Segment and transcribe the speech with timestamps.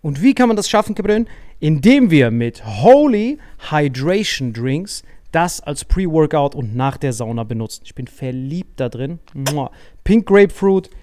[0.00, 1.26] Und wie kann man das schaffen, Gabriel?
[1.60, 3.38] Indem wir mit Holy
[3.70, 7.82] Hydration Drinks das als Pre-Workout und nach der Sauna benutzen.
[7.84, 9.18] Ich bin verliebt da drin.
[10.04, 10.88] Pink Grapefruit,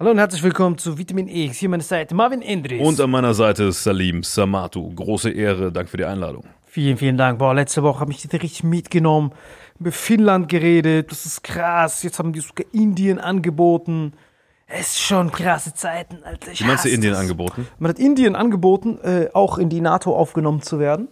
[0.00, 1.56] Hallo und herzlich willkommen zu Vitamin X.
[1.58, 2.80] Hier meine Seite Marvin Endres.
[2.86, 4.94] Und an meiner Seite ist Salim Samatu.
[4.94, 6.44] Große Ehre, danke für die Einladung.
[6.66, 7.40] vielen, vielen Dank.
[7.40, 9.32] Boah, letzte Woche habe ich dich richtig mitgenommen.
[9.80, 11.10] Über Finnland geredet.
[11.10, 12.04] Das ist krass.
[12.04, 14.12] Jetzt haben die sogar Indien angeboten.
[14.68, 16.52] Es ist schon krasse Zeiten, Alter.
[16.52, 17.20] Ich Wie meinst du Indien das.
[17.22, 17.66] angeboten?
[17.80, 21.08] Man hat Indien angeboten, äh, auch in die NATO aufgenommen zu werden,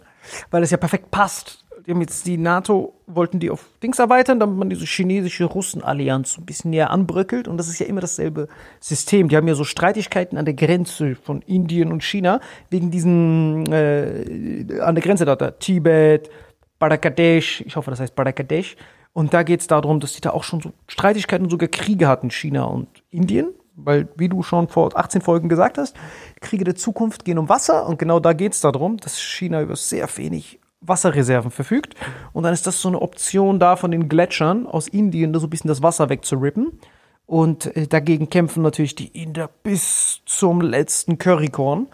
[0.49, 1.65] weil es ja perfekt passt.
[1.87, 6.37] Die haben jetzt die NATO, wollten die auf Dings erweitern, damit man diese chinesische Russen-Allianz
[6.37, 7.47] ein bisschen näher anbröckelt.
[7.47, 8.49] Und das ist ja immer dasselbe
[8.81, 9.29] System.
[9.29, 14.81] Die haben ja so Streitigkeiten an der Grenze von Indien und China, wegen diesen, äh,
[14.81, 16.29] an der Grenze da, da Tibet,
[16.77, 18.75] Bangladesch, ich hoffe, das heißt Bangladesch.
[19.13, 22.09] Und da geht es darum, dass die da auch schon so Streitigkeiten und sogar Kriege
[22.09, 23.53] hatten, China und Indien.
[23.77, 25.95] Weil, wie du schon vor 18 Folgen gesagt hast,
[26.41, 27.87] Kriege der Zukunft gehen um Wasser.
[27.87, 31.95] Und genau da geht es darum, dass China über sehr wenig Wasserreserven verfügt.
[32.33, 35.47] Und dann ist das so eine Option da von den Gletschern aus Indien, da so
[35.47, 36.79] ein bisschen das Wasser wegzurippen.
[37.25, 41.87] Und äh, dagegen kämpfen natürlich die Inder bis zum letzten Currykorn.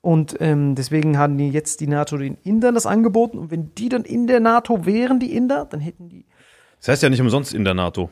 [0.00, 3.38] Und ähm, deswegen haben die jetzt die NATO den Indern das angeboten.
[3.38, 6.24] Und wenn die dann in der NATO wären, die Inder, dann hätten die.
[6.78, 8.10] Das heißt ja nicht umsonst in der NATO.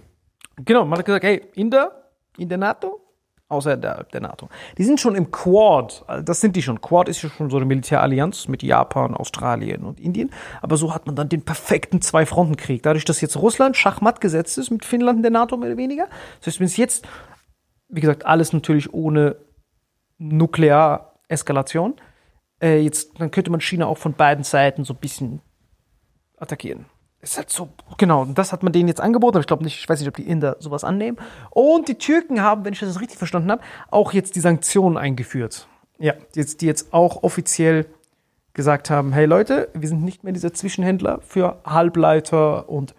[0.64, 3.00] Genau, man hat gesagt, hey, Inder in der NATO,
[3.54, 4.48] außer der, der NATO.
[4.76, 6.80] Die sind schon im Quad, also das sind die schon.
[6.80, 10.30] Quad ist ja schon so eine Militärallianz mit Japan, Australien und Indien.
[10.60, 12.82] Aber so hat man dann den perfekten Zwei-Fronten-Krieg.
[12.82, 16.08] Dadurch, dass jetzt Russland schachmatt gesetzt ist mit Finnland in der NATO mehr oder weniger.
[16.38, 17.06] Das heißt, wenn es jetzt,
[17.88, 19.36] wie gesagt, alles natürlich ohne
[20.18, 21.94] Nukleareskalation,
[22.60, 25.40] äh, jetzt, dann könnte man China auch von beiden Seiten so ein bisschen
[26.36, 26.86] attackieren.
[27.24, 29.78] Ist halt so, genau, und das hat man denen jetzt angeboten, aber ich glaube nicht,
[29.78, 31.16] ich weiß nicht, ob die Inder sowas annehmen.
[31.50, 35.66] Und die Türken haben, wenn ich das richtig verstanden habe, auch jetzt die Sanktionen eingeführt.
[35.98, 37.86] Ja, die jetzt, die jetzt auch offiziell
[38.52, 42.94] gesagt haben, hey Leute, wir sind nicht mehr dieser Zwischenhändler für Halbleiter und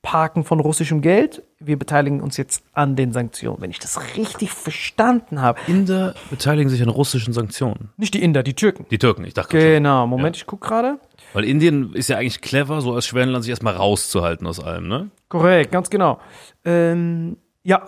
[0.00, 1.42] Parken von russischem Geld.
[1.58, 5.58] Wir beteiligen uns jetzt an den Sanktionen, wenn ich das richtig verstanden habe.
[5.66, 7.90] Inder beteiligen sich an russischen Sanktionen.
[7.96, 8.86] Nicht die Inder, die Türken.
[8.90, 9.58] Die Türken, ich dachte.
[9.58, 11.00] Genau, Moment, ich gucke gerade.
[11.32, 15.10] Weil Indien ist ja eigentlich clever, so als Schwellenland sich erstmal rauszuhalten aus allem, ne?
[15.28, 16.20] Korrekt, ganz genau.
[16.64, 17.84] Ähm, ja,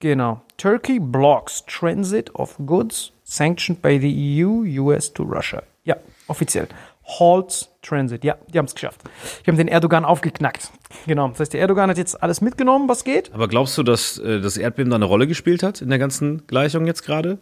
[0.00, 0.42] genau.
[0.56, 5.62] Turkey blocks transit of goods sanctioned by the EU, US to Russia.
[5.84, 5.96] Ja,
[6.28, 6.68] offiziell.
[7.04, 8.22] Halts Transit.
[8.24, 9.00] Ja, die haben es geschafft.
[9.44, 10.70] Die haben den Erdogan aufgeknackt.
[11.06, 11.28] Genau.
[11.28, 13.32] Das heißt, der Erdogan hat jetzt alles mitgenommen, was geht.
[13.34, 16.46] Aber glaubst du, dass äh, das Erdbeben da eine Rolle gespielt hat in der ganzen
[16.46, 17.38] Gleichung jetzt gerade?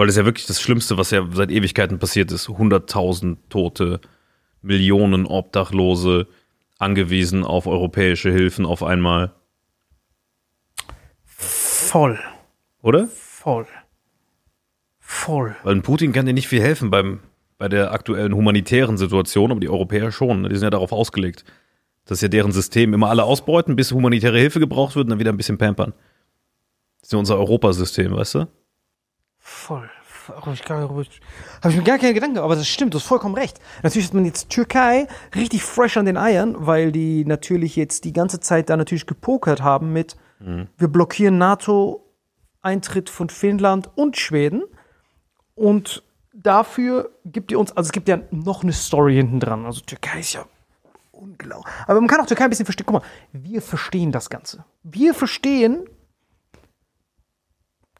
[0.00, 2.48] Weil das ist ja wirklich das Schlimmste, was ja seit Ewigkeiten passiert ist.
[2.48, 4.00] 100.000 Tote,
[4.62, 6.26] Millionen Obdachlose,
[6.78, 9.34] angewiesen auf europäische Hilfen auf einmal.
[11.26, 12.18] Voll.
[12.80, 13.08] Oder?
[13.08, 13.66] Voll.
[15.00, 15.54] Voll.
[15.64, 17.20] Weil ein Putin kann dir nicht viel helfen beim,
[17.58, 20.40] bei der aktuellen humanitären Situation, aber die Europäer schon.
[20.40, 20.48] ne?
[20.48, 21.44] Die sind ja darauf ausgelegt.
[22.06, 22.94] Das ist ja deren System.
[22.94, 25.92] Immer alle ausbeuten, bis humanitäre Hilfe gebraucht wird und dann wieder ein bisschen pampern.
[27.00, 28.46] Das ist ja unser Europasystem, weißt du?
[29.50, 29.90] Voll.
[30.28, 33.58] Habe ich, hab ich mir gar keine Gedanken, aber das stimmt, du hast vollkommen recht.
[33.82, 38.12] Natürlich hat man jetzt Türkei richtig fresh an den Eiern, weil die natürlich jetzt die
[38.12, 44.62] ganze Zeit da natürlich gepokert haben mit, wir blockieren NATO-Eintritt von Finnland und Schweden
[45.56, 49.66] und dafür gibt ihr uns, also es gibt ja noch eine Story hinten dran.
[49.66, 50.44] Also Türkei ist ja
[51.10, 51.74] unglaublich.
[51.86, 52.86] Aber man kann auch Türkei ein bisschen verstehen.
[52.86, 54.64] Guck mal, wir verstehen das Ganze.
[54.84, 55.86] Wir verstehen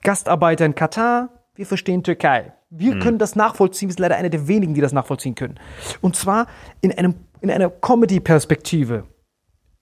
[0.02, 2.54] Gastarbeiter in Katar, wir verstehen Türkei.
[2.70, 5.60] Wir können das nachvollziehen, wir sind leider einer der wenigen, die das nachvollziehen können.
[6.00, 6.46] Und zwar
[6.80, 9.06] in, einem, in einer Comedy-Perspektive.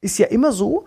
[0.00, 0.86] Ist ja immer so,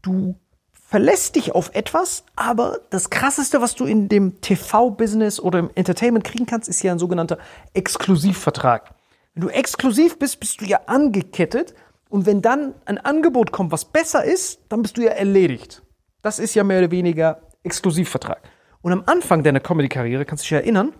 [0.00, 0.34] du
[0.72, 6.24] verlässt dich auf etwas, aber das Krasseste, was du in dem TV-Business oder im Entertainment
[6.24, 7.36] kriegen kannst, ist ja ein sogenannter
[7.74, 8.94] Exklusivvertrag.
[9.34, 11.74] Wenn du exklusiv bist, bist du ja angekettet
[12.08, 15.82] und wenn dann ein Angebot kommt, was besser ist, dann bist du ja erledigt.
[16.22, 18.40] Das ist ja mehr oder weniger Exklusivvertrag.
[18.82, 20.92] Und am Anfang deiner Comedy-Karriere kannst du dich erinnern,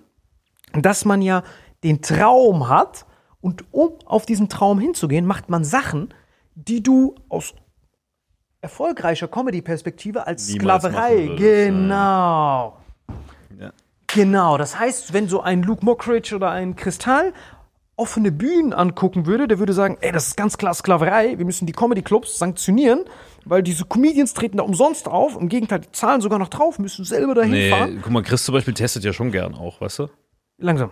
[0.73, 1.43] dass man ja
[1.85, 3.07] den Traum hat
[3.41, 6.15] und um auf diesen Traum hinzugehen, macht man Sachen,
[6.55, 7.55] die du aus
[8.61, 12.79] erfolgreicher Comedy-Perspektive als Niemals Sklaverei, genau.
[13.59, 13.73] Ja.
[14.07, 17.33] Genau, das heißt, wenn so ein Luke Mockridge oder ein Kristall
[17.97, 21.67] offene Bühnen angucken würde, der würde sagen, ey, das ist ganz klar Sklaverei, wir müssen
[21.67, 23.05] die Comedy-Clubs sanktionieren,
[23.45, 27.05] weil diese Comedians treten da umsonst auf, im Gegenteil, die zahlen sogar noch drauf, müssen
[27.05, 28.01] selber dahin Nee, fahren.
[28.03, 30.09] guck mal, Chris zum Beispiel testet ja schon gern auch, weißt du?
[30.59, 30.91] Langsam.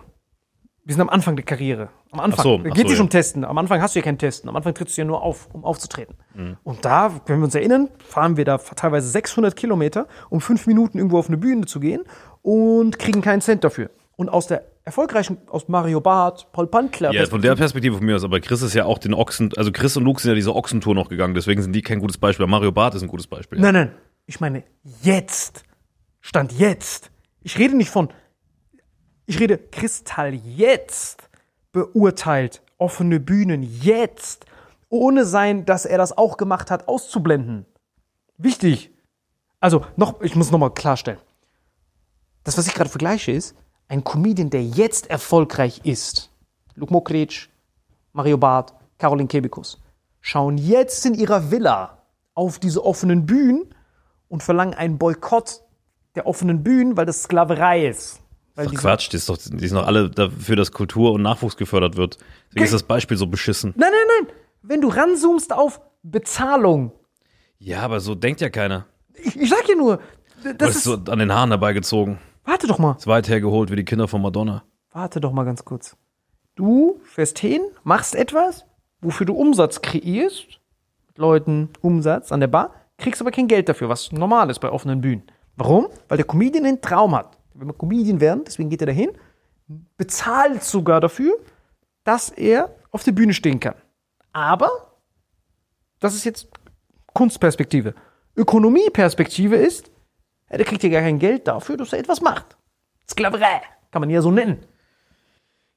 [0.83, 1.89] Wir sind am Anfang der Karriere.
[2.11, 2.39] Am Anfang.
[2.39, 3.03] Ach so, ach geht so, nicht ja.
[3.03, 3.45] um Testen.
[3.45, 4.49] Am Anfang hast du ja kein Testen.
[4.49, 6.15] Am Anfang trittst du ja nur auf, um aufzutreten.
[6.33, 6.57] Mhm.
[6.63, 10.97] Und da, wenn wir uns erinnern, fahren wir da teilweise 600 Kilometer, um fünf Minuten
[10.97, 12.01] irgendwo auf eine Bühne zu gehen
[12.41, 13.91] und kriegen keinen Cent dafür.
[14.15, 18.15] Und aus der erfolgreichen, aus Mario Barth, Paul Pankler, Ja, von der Perspektive von mir
[18.15, 20.55] aus, aber Chris ist ja auch den Ochsen, also Chris und Luke sind ja diese
[20.55, 22.45] Ochsentour noch gegangen, deswegen sind die kein gutes Beispiel.
[22.47, 23.59] Mario Barth ist ein gutes Beispiel.
[23.59, 23.91] Nein, nein.
[24.25, 24.63] Ich meine,
[25.01, 25.63] jetzt.
[26.19, 27.11] Stand jetzt.
[27.41, 28.09] Ich rede nicht von.
[29.25, 31.29] Ich rede Kristall jetzt
[31.71, 34.45] beurteilt offene Bühnen jetzt,
[34.89, 37.65] ohne sein, dass er das auch gemacht hat, auszublenden.
[38.37, 38.91] Wichtig.
[39.59, 41.19] Also, noch, ich muss nochmal klarstellen.
[42.43, 43.55] Das, was ich gerade vergleiche, ist
[43.91, 46.29] ein Comedian, der jetzt erfolgreich ist.
[46.75, 47.47] Luke Mockridge,
[48.13, 49.79] Mario Barth, Caroline Kebekus,
[50.21, 51.97] schauen jetzt in ihrer Villa
[52.33, 53.63] auf diese offenen Bühnen
[54.29, 55.61] und verlangen einen Boykott
[56.15, 58.21] der offenen Bühnen, weil das Sklaverei ist.
[58.55, 61.21] Weil Doch diese- Quatsch, die, ist doch, die sind doch alle dafür, dass Kultur und
[61.21, 62.17] Nachwuchs gefördert wird.
[62.49, 63.73] Deswegen ist das Beispiel so beschissen.
[63.75, 64.35] Nein, nein, nein.
[64.61, 66.91] Wenn du ranzoomst auf Bezahlung,
[67.59, 68.85] Ja, aber so denkt ja keiner.
[69.15, 69.99] ich, ich sag ja nur,
[70.57, 70.83] Das ist.
[70.83, 72.19] so an den Haaren herbeigezogen.
[72.43, 72.95] Warte doch mal.
[72.97, 74.63] Ist weit hergeholt wie die Kinder von Madonna.
[74.91, 75.95] Warte doch mal ganz kurz.
[76.55, 78.65] Du fährst hin, machst etwas,
[79.01, 80.59] wofür du Umsatz kreierst,
[81.07, 84.69] mit Leuten Umsatz an der Bar, kriegst aber kein Geld dafür, was normal ist bei
[84.69, 85.23] offenen Bühnen.
[85.55, 85.87] Warum?
[86.07, 87.37] Weil der Comedian einen Traum hat.
[87.53, 89.11] Wenn wir Comedian werden, deswegen geht er dahin,
[89.97, 91.37] bezahlt sogar dafür,
[92.03, 93.75] dass er auf der Bühne stehen kann.
[94.33, 94.69] Aber,
[95.99, 96.47] das ist jetzt
[97.13, 97.93] Kunstperspektive.
[98.35, 99.90] Ökonomieperspektive ist,
[100.57, 102.57] der kriegt ja gar kein Geld dafür, dass er etwas macht.
[103.09, 104.59] Sklaverei, kann man ja so nennen.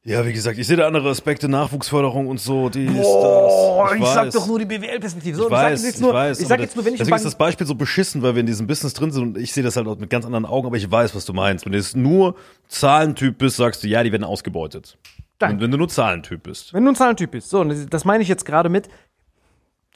[0.07, 3.95] Ja, wie gesagt, ich sehe da andere Aspekte, Nachwuchsförderung und so, die ist Oh, das.
[3.99, 5.35] ich, sag doch nur die BWL-Perspektive.
[5.35, 6.41] So, Ich weiß, sag jetzt ich nur, weiß.
[6.41, 8.41] Ich sag jetzt nur, wenn ich deswegen im ist das Beispiel so beschissen, weil wir
[8.41, 10.67] in diesem Business drin sind und ich sehe das halt auch mit ganz anderen Augen,
[10.67, 11.65] aber ich weiß, was du meinst.
[11.65, 12.35] Wenn du jetzt nur
[12.69, 14.99] Zahlentyp bist, sagst du, ja, die werden ausgebeutet.
[15.39, 15.55] Danke.
[15.55, 16.75] Und wenn du nur Zahlentyp bist.
[16.75, 17.49] Wenn du ein Zahlentyp bist.
[17.49, 18.89] So, das meine ich jetzt gerade mit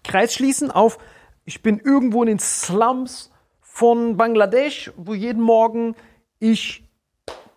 [0.04, 0.96] Kreis schließen auf,
[1.44, 3.30] ich bin irgendwo in den Slums
[3.78, 5.94] von Bangladesch, wo jeden Morgen
[6.40, 6.82] ich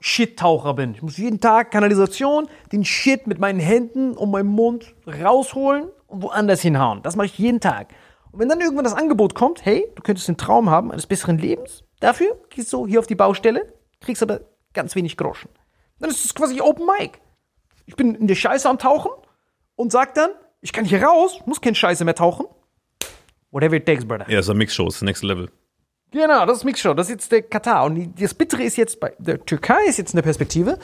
[0.01, 0.93] Shit-Taucher bin.
[0.93, 6.21] Ich muss jeden Tag Kanalisation, den Shit mit meinen Händen und meinem Mund rausholen und
[6.21, 7.01] woanders hinhauen.
[7.01, 7.87] Das mache ich jeden Tag.
[8.31, 11.39] Und wenn dann irgendwann das Angebot kommt, hey, du könntest den Traum haben eines besseren
[11.39, 14.41] Lebens, dafür gehst du hier auf die Baustelle, kriegst aber
[14.73, 15.49] ganz wenig Groschen.
[15.97, 17.19] Dann ist es quasi Open Mic.
[17.87, 19.09] Ich bin in der Scheiße am Tauchen
[19.75, 20.29] und sag dann,
[20.61, 22.45] ich kann hier raus, muss kein Scheiße mehr tauchen.
[23.49, 24.29] Whatever it takes, brother.
[24.29, 25.49] Ja, das ist eine Mixshow, das ist Next Level.
[26.11, 26.93] Genau, das ist Mixshow.
[26.93, 27.85] Das ist jetzt der Katar.
[27.85, 30.77] Und das Bittere ist jetzt bei der Türkei ist jetzt in der Perspektive,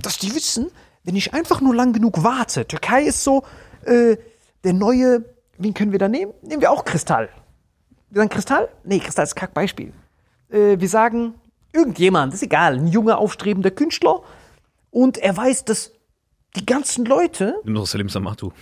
[0.00, 0.70] dass die wissen,
[1.04, 2.66] wenn ich einfach nur lang genug warte.
[2.66, 3.44] Türkei ist so
[3.86, 4.16] äh,
[4.62, 5.24] der neue,
[5.56, 6.32] wen können wir da nehmen?
[6.42, 7.30] Nehmen wir auch Kristall.
[8.10, 8.68] Wir sagen Kristall?
[8.84, 9.92] Nee, Kristall ist Kackbeispiel.
[10.50, 11.34] Äh, wir sagen
[11.72, 14.22] irgendjemand, ist egal, ein junger, aufstrebender Künstler.
[14.90, 15.92] Und er weiß, dass
[16.56, 18.52] die ganzen Leute Nimm doch Salim Samatu.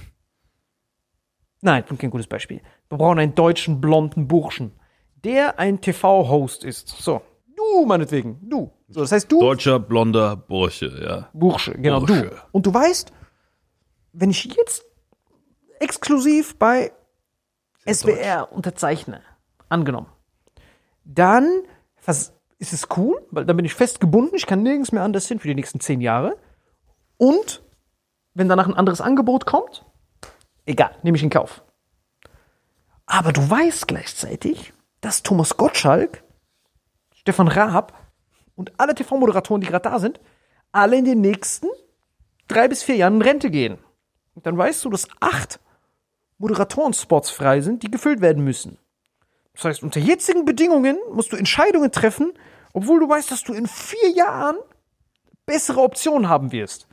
[1.60, 2.60] Nein, kein gutes Beispiel.
[2.88, 4.72] Wir brauchen einen deutschen blonden Burschen,
[5.24, 6.88] der ein TV-Host ist.
[6.88, 7.22] So,
[7.56, 8.70] du meinetwegen, du.
[8.88, 11.28] So, das heißt du, Deutscher, blonder Bursche, ja.
[11.32, 12.30] Bursche, genau Bursche.
[12.30, 12.36] du.
[12.52, 13.12] Und du weißt,
[14.12, 14.84] wenn ich jetzt
[15.80, 16.92] exklusiv bei
[17.90, 19.22] SWR unterzeichne,
[19.68, 20.08] angenommen,
[21.04, 21.48] dann
[22.04, 25.26] was, ist es cool, weil dann bin ich fest gebunden, ich kann nirgends mehr anders
[25.26, 26.36] hin für die nächsten zehn Jahre.
[27.16, 27.62] Und
[28.34, 29.84] wenn danach ein anderes Angebot kommt,
[30.64, 31.62] egal, nehme ich in Kauf.
[33.06, 36.24] Aber du weißt gleichzeitig, dass Thomas Gottschalk,
[37.14, 37.92] Stefan Raab
[38.56, 40.20] und alle TV-Moderatoren, die gerade da sind,
[40.70, 41.66] alle in den nächsten
[42.48, 43.78] drei bis vier Jahren in Rente gehen.
[44.34, 45.60] Und dann weißt du, dass acht
[46.38, 48.78] Moderatoren-Spots frei sind, die gefüllt werden müssen.
[49.54, 52.32] Das heißt, unter jetzigen Bedingungen musst du Entscheidungen treffen,
[52.72, 54.56] obwohl du weißt, dass du in vier Jahren
[55.44, 56.86] bessere Optionen haben wirst.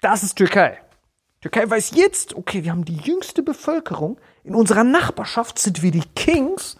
[0.00, 0.80] Das ist Türkei.
[1.42, 4.18] Türkei weiß jetzt, okay, wir haben die jüngste Bevölkerung.
[4.42, 6.76] In unserer Nachbarschaft sind wir die Kings,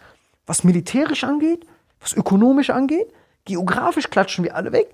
[0.50, 1.64] was militärisch angeht,
[2.00, 3.06] was ökonomisch angeht.
[3.44, 4.92] Geografisch klatschen wir alle weg.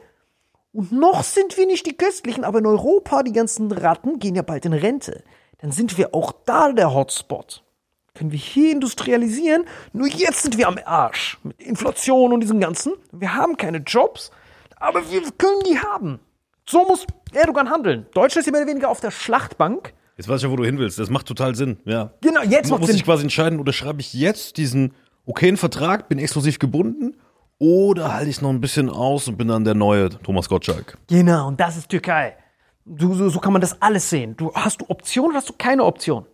[0.72, 4.42] Und noch sind wir nicht die Köstlichen, aber in Europa, die ganzen Ratten gehen ja
[4.42, 5.24] bald in Rente.
[5.56, 7.64] Dann sind wir auch da der Hotspot.
[8.12, 9.64] Können wir hier industrialisieren?
[9.94, 11.38] Nur jetzt sind wir am Arsch.
[11.42, 12.92] Mit Inflation und diesem Ganzen.
[13.10, 14.30] Wir haben keine Jobs,
[14.76, 16.20] aber wir können die haben.
[16.68, 18.04] So muss Erdogan handeln.
[18.12, 19.94] Deutschland ist ja mehr oder weniger auf der Schlachtbank.
[20.18, 20.98] Jetzt weiß ich ja, wo du hin willst.
[20.98, 22.12] Das macht total Sinn, ja.
[22.20, 22.96] Genau, jetzt macht Sinn.
[22.96, 24.92] dich quasi entscheiden, oder schreibe ich jetzt diesen
[25.26, 27.16] okayen Vertrag, bin exklusiv gebunden,
[27.58, 30.98] oder halte ich noch ein bisschen aus und bin dann der neue Thomas Gottschalk.
[31.08, 32.36] Genau, und das ist Türkei.
[32.84, 34.36] Du, so, so kann man das alles sehen.
[34.36, 36.26] Du hast du Option oder hast du keine Option?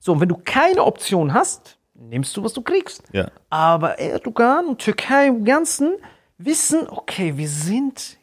[0.00, 3.02] So, und wenn du keine Option hast, nimmst du, was du kriegst.
[3.12, 3.30] Ja.
[3.50, 5.94] Aber Erdogan und Türkei im Ganzen
[6.36, 8.18] wissen, okay, wir sind,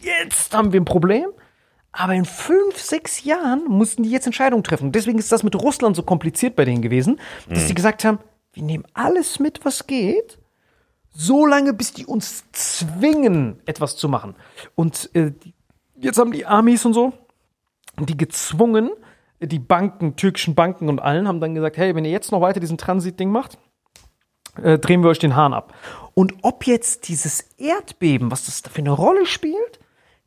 [0.00, 1.26] jetzt haben wir ein Problem.
[1.90, 4.92] Aber in fünf, sechs Jahren mussten die jetzt Entscheidungen treffen.
[4.92, 8.18] Deswegen ist das mit Russland so kompliziert bei denen gewesen, dass sie gesagt haben,
[8.54, 10.38] wir nehmen alles mit, was geht,
[11.10, 14.34] so lange, bis die uns zwingen, etwas zu machen.
[14.74, 15.32] Und äh,
[15.96, 17.12] jetzt haben die Amis und so,
[18.00, 18.90] die gezwungen,
[19.40, 22.60] die Banken, türkischen Banken und allen, haben dann gesagt, hey, wenn ihr jetzt noch weiter
[22.60, 23.58] diesen Transit-Ding macht,
[24.62, 25.74] äh, drehen wir euch den Hahn ab.
[26.14, 29.80] Und ob jetzt dieses Erdbeben, was das da für eine Rolle spielt,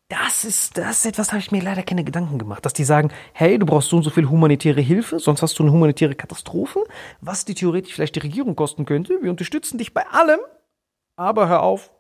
[0.10, 2.66] das ist, das ist etwas, da habe ich mir leider keine Gedanken gemacht.
[2.66, 5.64] Dass die sagen, hey, du brauchst so und so viel humanitäre Hilfe, sonst hast du
[5.64, 6.84] eine humanitäre Katastrophe,
[7.20, 9.20] was die theoretisch vielleicht die Regierung kosten könnte.
[9.22, 10.40] Wir unterstützen dich bei allem,
[11.18, 11.92] aber hör auf,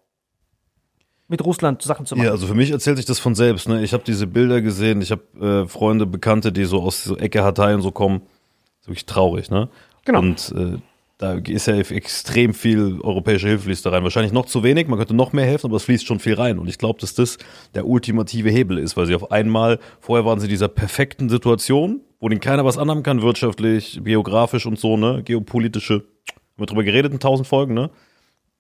[1.28, 2.26] mit Russland Sachen zu machen.
[2.26, 3.68] Ja, also für mich erzählt sich das von selbst.
[3.68, 3.84] Ne?
[3.84, 7.44] Ich habe diese Bilder gesehen, ich habe äh, Freunde, Bekannte, die so aus so Ecke
[7.44, 8.22] Hatay und so kommen.
[8.22, 9.68] Das ist wirklich traurig, ne?
[10.06, 10.20] Genau.
[10.20, 10.78] Und äh,
[11.17, 14.03] da ist ja extrem viel europäische Hilfe fließt da rein.
[14.03, 16.59] Wahrscheinlich noch zu wenig, man könnte noch mehr helfen, aber es fließt schon viel rein.
[16.59, 17.38] Und ich glaube, dass das
[17.74, 22.01] der ultimative Hebel ist, weil sie auf einmal, vorher waren sie in dieser perfekten Situation,
[22.19, 25.24] wo denen keiner was anhaben kann, wirtschaftlich, geografisch und so, ne?
[25.24, 27.89] Geopolitische, haben wir drüber geredet in tausend Folgen, ne?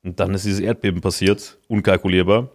[0.03, 2.49] Und dann ist dieses Erdbeben passiert, unkalkulierbar.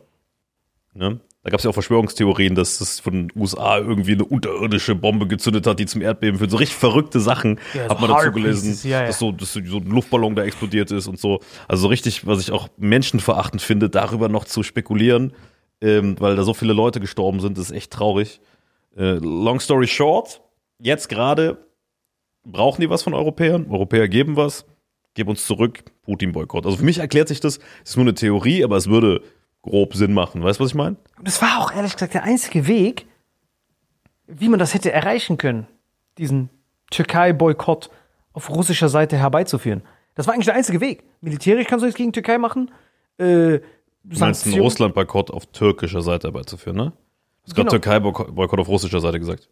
[0.95, 1.21] Ne?
[1.45, 5.27] Da gab es ja auch Verschwörungstheorien, dass es von den USA irgendwie eine unterirdische Bombe
[5.27, 6.53] gezündet hat, die zum Erdbeben führt.
[6.53, 9.07] So richtig verrückte Sachen Ja, hat man dazu gelesen, Pieces, ja, ja.
[9.09, 11.41] dass so, dass so ein Luftballon da explodiert ist und so.
[11.67, 15.33] Also so richtig, was ich auch menschenverachtend finde, darüber noch zu spekulieren,
[15.81, 18.41] ähm, weil da so viele Leute gestorben sind, ist echt traurig.
[18.97, 20.43] Äh, long story short,
[20.79, 21.67] jetzt gerade
[22.45, 23.67] brauchen die was von Europäern.
[23.69, 24.65] Europäer geben was,
[25.15, 26.67] gib uns zurück, Putin-Boykott.
[26.67, 29.23] Also für mich erklärt sich das, es ist nur eine Theorie, aber es würde
[29.63, 30.43] grob Sinn machen.
[30.43, 30.97] Weißt du, was ich meine?
[31.19, 33.07] Und das war auch ehrlich gesagt der einzige Weg,
[34.27, 35.67] wie man das hätte erreichen können,
[36.19, 36.51] diesen
[36.91, 37.91] Türkei-Boykott
[38.33, 39.83] auf russischer Seite herbeizuführen.
[40.15, 41.05] Das war eigentlich der einzige Weg.
[41.21, 42.71] Militärisch kannst du nichts gegen Türkei machen.
[43.19, 43.61] Äh,
[44.05, 46.85] Du meinst einen Russland-Boykott auf türkischer Seite herbeizuführen, ne?
[46.87, 46.93] Du
[47.47, 47.71] hast gerade Genau.
[47.71, 49.49] Türkei-Boykott auf russischer Seite gesagt.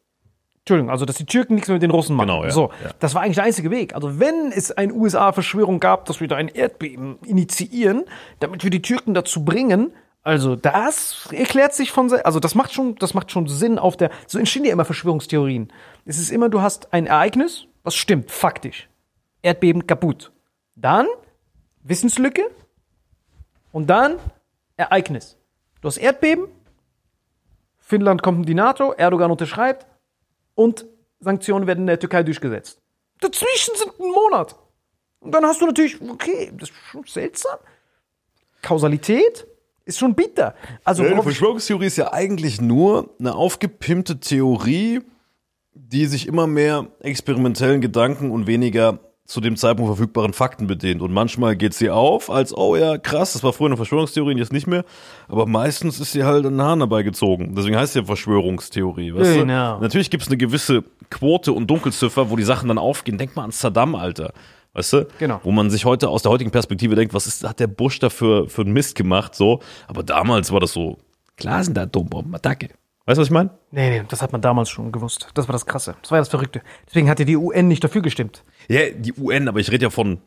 [0.71, 2.29] Entschuldigung, also dass die Türken nichts mehr mit den Russen machen.
[2.29, 2.51] Genau, ja.
[2.51, 2.91] So, Ja.
[3.01, 3.95] das war eigentlich der einzige Weg.
[3.95, 8.05] Also wenn es eine USA-Verschwörung gab, dass wir da ein Erdbeben initiieren,
[8.39, 12.95] damit wir die Türken dazu bringen, also das erklärt sich von also das macht schon,
[12.97, 14.11] das macht schon Sinn auf der.
[14.29, 15.73] So entstehen ja immer Verschwörungstheorien.
[16.05, 18.89] Es ist immer, du hast ein Ereignis, was stimmt, faktisch.
[19.43, 20.31] Erdbeben kaputt.
[20.77, 21.07] Dann
[21.83, 22.43] Wissenslücke
[23.73, 24.17] und dann
[24.77, 25.37] Ereignis.
[25.81, 26.47] Du hast Erdbeben,
[27.79, 29.87] Finnland kommt in die NATO, Erdogan unterschreibt,
[30.55, 30.87] und
[31.21, 32.81] Sanktionen werden in der Türkei durchgesetzt.
[33.21, 34.57] Dazwischen sind ein Monat.
[35.21, 37.59] Und dann hast du natürlich, okay, das ist schon seltsam.
[38.63, 39.47] Kausalität
[39.85, 40.55] ist schon bitter.
[40.85, 45.01] Also, ich, Verschwörungstheorie ist ja eigentlich nur eine aufgepimpte Theorie,
[45.75, 48.99] die sich immer mehr experimentellen Gedanken und weniger
[49.31, 51.01] zu dem Zeitpunkt verfügbaren Fakten bedient.
[51.03, 54.39] Und manchmal geht sie auf als, oh ja, krass, das war früher eine Verschwörungstheorie, und
[54.39, 54.85] jetzt nicht mehr.
[55.29, 57.55] Aber meistens ist sie halt an den Haaren dabei gezogen.
[57.55, 59.15] Deswegen heißt sie ja Verschwörungstheorie.
[59.15, 59.77] Weißt Genau.
[59.77, 59.83] du?
[59.83, 63.19] Natürlich gibt es eine gewisse Quote und Dunkelziffer, wo die Sachen dann aufgehen.
[63.19, 64.33] Denk mal an Saddam, Alter.
[64.73, 65.07] Weißt du?
[65.21, 65.39] Genau.
[65.45, 68.11] Wo man sich heute aus der heutigen Perspektive denkt, was ist, hat der Bush da
[68.11, 69.61] für, für einen Mist gemacht, so.
[69.87, 70.99] Aber damals war das so,
[71.37, 72.71] klar sind da Atombomben, Attacke.
[73.07, 73.51] Weißt du, was ich meine?
[73.71, 75.29] nee, nee, das hat man damals schon gewusst.
[75.35, 75.97] Das war das Krasse.
[76.03, 76.63] Das war ja das Verrückte.
[76.87, 78.45] Deswegen hat ja die UN nicht dafür gestimmt.
[78.69, 80.21] Ja, die UN, aber ich rede ja von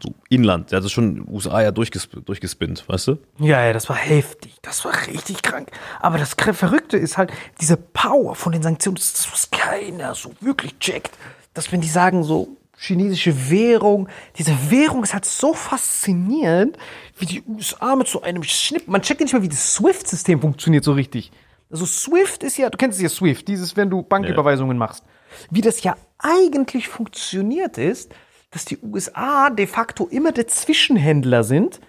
[0.00, 0.70] so Inland.
[0.70, 3.18] Der hat es schon in den USA ja durchgesp durchgespinnt, weißt du?
[3.38, 4.56] Ja, ja, das war heftig.
[4.62, 5.70] Das war richtig krank.
[6.00, 10.14] Aber das Verrückte ist halt, diese Power von den Sanktionen, das ist das, was keiner
[10.14, 11.16] so wirklich checkt.
[11.54, 16.78] Dass wenn die sagen, so chinesische Währung, diese Währung ist halt so faszinierend,
[17.18, 20.40] wie die USA mit so einem Schnipp, man checkt ja nicht mal, wie das SWIFT-System
[20.40, 21.32] funktioniert so richtig.
[21.70, 25.04] Also SWIFT ist ja, du kennst es ja SWIFT, dieses, wenn du Banküberweisungen machst.
[25.50, 28.14] Wie das ja eigentlich funktioniert ist,
[28.50, 31.80] dass die USA de facto immer der Zwischenhändler sind,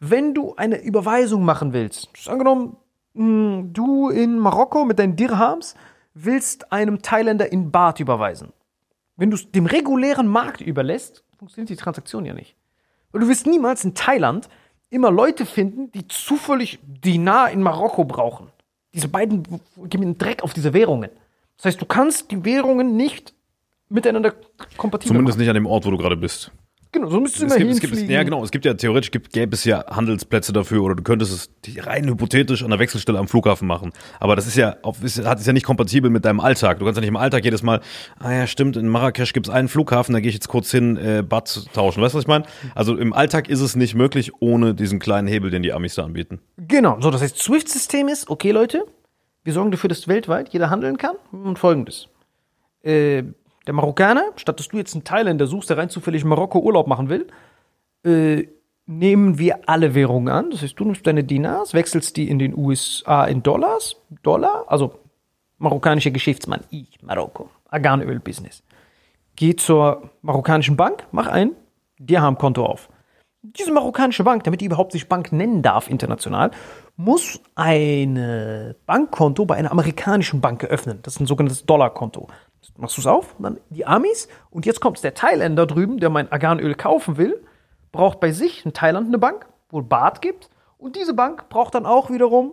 [0.00, 2.08] wenn du eine Überweisung machen willst.
[2.26, 2.76] Angenommen,
[3.14, 5.74] mh, du in Marokko mit deinen Dirhams
[6.14, 8.52] willst einem Thailänder in Baht überweisen.
[9.16, 12.56] Wenn du es dem regulären Markt überlässt, funktioniert die Transaktion ja nicht.
[13.12, 14.48] Weil du wirst niemals in Thailand
[14.88, 18.50] immer Leute finden, die zufällig Dinar in Marokko brauchen.
[18.96, 19.44] Diese beiden
[19.88, 21.10] geben einen Dreck auf diese Währungen.
[21.58, 23.34] Das heißt, du kannst die Währungen nicht
[23.88, 24.32] miteinander
[24.76, 25.42] kompatibel Zumindest machen.
[25.42, 26.50] nicht an dem Ort, wo du gerade bist.
[26.96, 28.14] Genau, so müsstest du Es immer gibt, es gibt, hinfliegen.
[28.14, 28.42] ja, genau.
[28.42, 31.30] Es gibt ja theoretisch gibt, gäbe es ja Handelsplätze dafür oder du könntest
[31.66, 33.92] es rein hypothetisch an der Wechselstelle am Flughafen machen.
[34.18, 36.78] Aber das ist ja, auf, ist, hat ist ja nicht kompatibel mit deinem Alltag.
[36.78, 37.82] Du kannst ja nicht im Alltag jedes Mal,
[38.18, 40.96] ah ja, stimmt, in Marrakesch gibt es einen Flughafen, da gehe ich jetzt kurz hin,
[40.96, 42.02] äh, Bad tauschen.
[42.02, 42.46] Weißt du, was ich meine?
[42.74, 46.04] Also im Alltag ist es nicht möglich ohne diesen kleinen Hebel, den die Amis da
[46.04, 46.40] anbieten.
[46.56, 48.86] Genau, so das heißt, SWIFT-System ist, okay Leute,
[49.44, 51.16] wir sorgen dafür, dass weltweit jeder handeln kann.
[51.30, 52.08] Und folgendes.
[52.82, 53.24] Äh,
[53.66, 56.86] der Marokkaner, statt dass du jetzt einen Thailänder suchst, der rein zufällig in Marokko Urlaub
[56.86, 57.26] machen will,
[58.04, 58.46] äh,
[58.86, 60.50] nehmen wir alle Währungen an.
[60.50, 64.94] Das heißt, du nimmst deine Dinars, wechselst die in den USA in Dollars, Dollar, also
[65.58, 68.62] marokkanischer Geschäftsmann, ich, Marokko, Arganöl-Business.
[69.34, 71.52] Geh zur marokkanischen Bank, mach ein
[71.98, 72.88] Dirham-Konto auf.
[73.42, 76.50] Diese marokkanische Bank, damit die überhaupt sich Bank nennen darf international,
[76.96, 81.00] muss ein Bankkonto bei einer amerikanischen Bank eröffnen.
[81.02, 82.28] Das ist ein sogenanntes Dollarkonto.
[82.76, 86.30] Machst du es auf, dann die Amis und jetzt kommt der Thailänder drüben, der mein
[86.30, 87.42] Arganöl kaufen will,
[87.92, 90.50] braucht bei sich in Thailand eine Bank, wo Baht gibt.
[90.78, 92.52] Und diese Bank braucht dann auch wiederum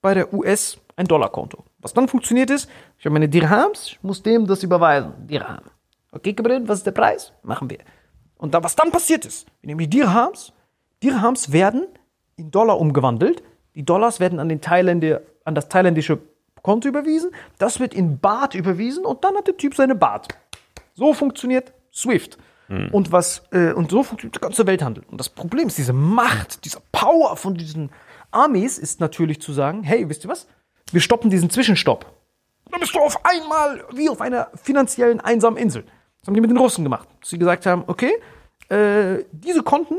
[0.00, 1.64] bei der US ein Dollarkonto.
[1.78, 5.26] Was dann funktioniert ist, ich habe meine Dirhams, ich muss dem das überweisen.
[5.26, 5.62] Dirham.
[6.12, 7.32] Okay, Gabriel, was ist der Preis?
[7.42, 7.78] Machen wir.
[8.36, 10.52] Und da, was dann passiert ist, wir nehmen die Dirhams,
[11.02, 11.86] Dirhams werden
[12.36, 13.42] in Dollar umgewandelt,
[13.74, 16.18] die Dollars werden an, den Thailänder, an das thailändische
[16.62, 20.28] Konto überwiesen, das wird in Baht überwiesen und dann hat der Typ seine Baht.
[20.94, 22.38] So funktioniert SWIFT.
[22.92, 25.04] Und was äh, und so funktioniert der ganze Welthandel.
[25.10, 27.90] Und das Problem ist, diese Macht, diese Power von diesen
[28.30, 30.46] Armees ist natürlich zu sagen, hey, wisst ihr was?
[30.90, 32.06] Wir stoppen diesen Zwischenstopp.
[32.70, 35.84] Dann bist du auf einmal wie auf einer finanziellen einsamen Insel.
[36.20, 37.08] Das haben die mit den Russen gemacht.
[37.20, 38.12] Dass sie gesagt haben, okay,
[38.70, 39.96] äh, diese Konten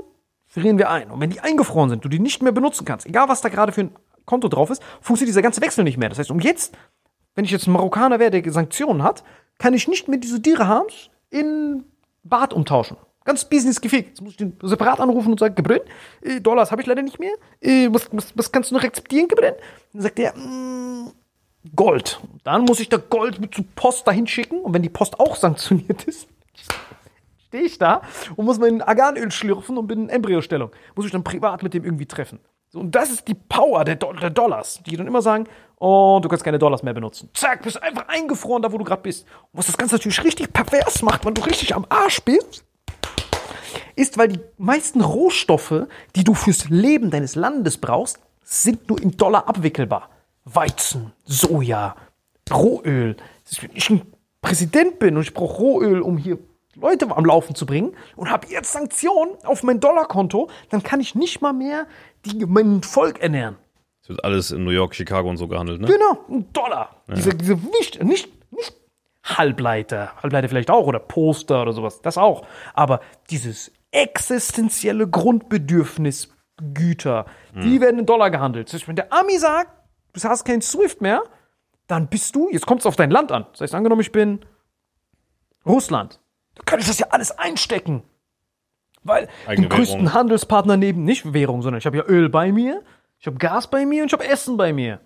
[0.48, 1.12] frieren wir ein.
[1.12, 3.72] Und wenn die eingefroren sind, du die nicht mehr benutzen kannst, egal was da gerade
[3.72, 3.92] für ein
[4.26, 6.10] Konto drauf ist, funktioniert dieser ganze Wechsel nicht mehr.
[6.10, 6.76] Das heißt, um jetzt,
[7.36, 9.24] wenn ich jetzt ein Marokkaner wäre, der Sanktionen hat,
[9.58, 11.86] kann ich nicht mehr diese Dirhams in
[12.24, 12.98] Bart umtauschen.
[13.26, 14.10] Ganz Business gefickt.
[14.10, 15.82] Jetzt muss ich den separat anrufen und sagen, Gebrenn,
[16.22, 17.34] äh, Dollars habe ich leider nicht mehr.
[17.62, 19.56] Äh, was, was, was kannst du noch akzeptieren, Gebrenn?
[19.94, 21.12] Dann sagt er, mm,
[21.76, 22.20] Gold.
[22.44, 24.60] Dann muss ich da Gold mit zur Post dahin schicken.
[24.60, 26.28] Und wenn die Post auch sanktioniert ist,
[27.48, 28.02] stehe ich da
[28.36, 30.72] und muss mein Arganöl schlürfen und bin in Embryostellung.
[30.96, 32.40] Muss ich dann privat mit dem irgendwie treffen.
[32.74, 35.46] Und das ist die Power der, Do der Dollars, die dann immer sagen,
[35.80, 37.30] oh, du kannst keine Dollars mehr benutzen.
[37.34, 39.26] Zack, bist einfach eingefroren da, wo du gerade bist.
[39.52, 42.66] Und was das Ganze natürlich richtig pervers macht, wenn du richtig am Arsch bist,
[43.96, 49.16] ist, weil die meisten Rohstoffe, die du fürs Leben deines Landes brauchst, sind nur in
[49.18, 50.10] Dollar abwickelbar.
[50.46, 51.96] Weizen, Soja,
[52.52, 53.16] Rohöl.
[53.62, 54.02] Wenn ich ein
[54.42, 56.40] Präsident bin und ich brauche Rohöl, um hier
[56.76, 61.16] Leute am Laufen zu bringen und habe jetzt Sanktionen auf mein Dollarkonto, dann kann ich
[61.16, 61.86] nicht mal mehr
[62.26, 63.58] die, mein Volk ernähren.
[64.02, 65.88] Das wird alles in New York, Chicago und so gehandelt, ne?
[65.88, 67.04] Genau, ein Dollar.
[67.16, 68.76] Diese, diese nicht, nicht, nicht
[69.24, 72.46] Halbleiter, Halbleiter vielleicht auch oder Poster oder sowas, das auch.
[72.74, 76.30] Aber dieses existenzielle Grundbedürfnis
[76.74, 78.68] Güter, die werden in Dollar gehandelt.
[78.68, 79.72] Das heißt, wenn der Ami sagt,
[80.14, 81.24] du hast kein Swift mehr,
[81.88, 83.46] dann bist du, jetzt kommt es auf dein Land an.
[83.52, 84.40] Das heißt, angenommen, ich bin
[85.66, 86.20] Russland,
[86.66, 88.04] kann ich das ja alles einstecken.
[89.04, 90.14] Weil Eigene den größten Währung.
[90.14, 92.82] Handelspartner neben, nicht Währung, sondern ich habe ja Öl bei mir,
[93.20, 95.00] ich habe Gas bei mir und ich habe Essen bei mir.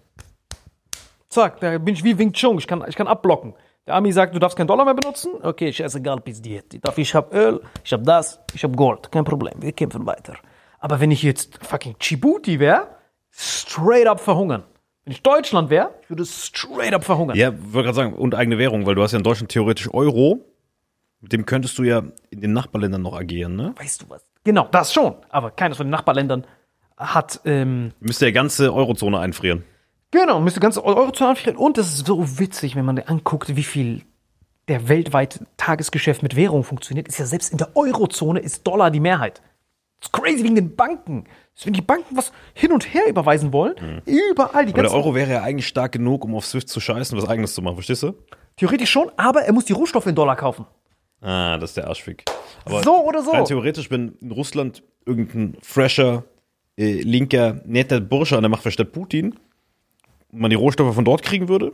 [1.29, 3.53] Zack, da bin ich wie Wing Chun, ich kann, ich kann abblocken.
[3.85, 5.31] Der Ami sagt, du darfst keinen Dollar mehr benutzen.
[5.41, 6.73] Okay, scheißegal, pizdiet.
[6.73, 9.11] Ich darf- Ich habe Öl, ich habe das, ich habe Gold.
[9.11, 10.35] Kein Problem, wir kämpfen weiter.
[10.79, 12.87] Aber wenn ich jetzt fucking Djibouti wäre,
[13.31, 14.63] straight up verhungern.
[15.05, 17.37] Wenn ich Deutschland wäre, ich würde straight up verhungern.
[17.37, 20.43] Ja, wollte gerade sagen, und eigene Währung, weil du hast ja in Deutschland theoretisch Euro.
[21.21, 23.73] Mit dem könntest du ja in den Nachbarländern noch agieren, ne?
[23.77, 24.23] Weißt du was?
[24.43, 25.15] Genau, das schon.
[25.29, 26.45] Aber keines von den Nachbarländern
[26.95, 29.63] hat, ähm, Müsste ja ganze Eurozone einfrieren.
[30.11, 31.57] Genau, müsste ganz Eurozone anfrieren.
[31.57, 34.03] Und das ist so witzig, wenn man anguckt, wie viel
[34.67, 37.07] der weltweite Tagesgeschäft mit Währung funktioniert.
[37.07, 39.41] Ist ja selbst in der Eurozone ist Dollar die Mehrheit.
[39.99, 41.25] Das ist crazy wegen den Banken.
[41.63, 44.95] Wenn die Banken was hin und her überweisen wollen, überall die Aber der ganzen.
[44.95, 47.75] Euro wäre ja eigentlich stark genug, um auf Swift zu scheißen, was eigenes zu machen,
[47.75, 48.13] verstehst du?
[48.57, 50.67] Theoretisch schon, aber er muss die Rohstoffe in Dollar kaufen.
[51.21, 52.25] Ah, das ist der Arschfick.
[52.65, 53.31] Aber So oder so.
[53.31, 56.23] rein theoretisch, wenn in Russland irgendein fresher,
[56.77, 59.35] äh, linker, netter Bursche an der Macht wäre statt Putin
[60.31, 61.73] man die Rohstoffe von dort kriegen würde,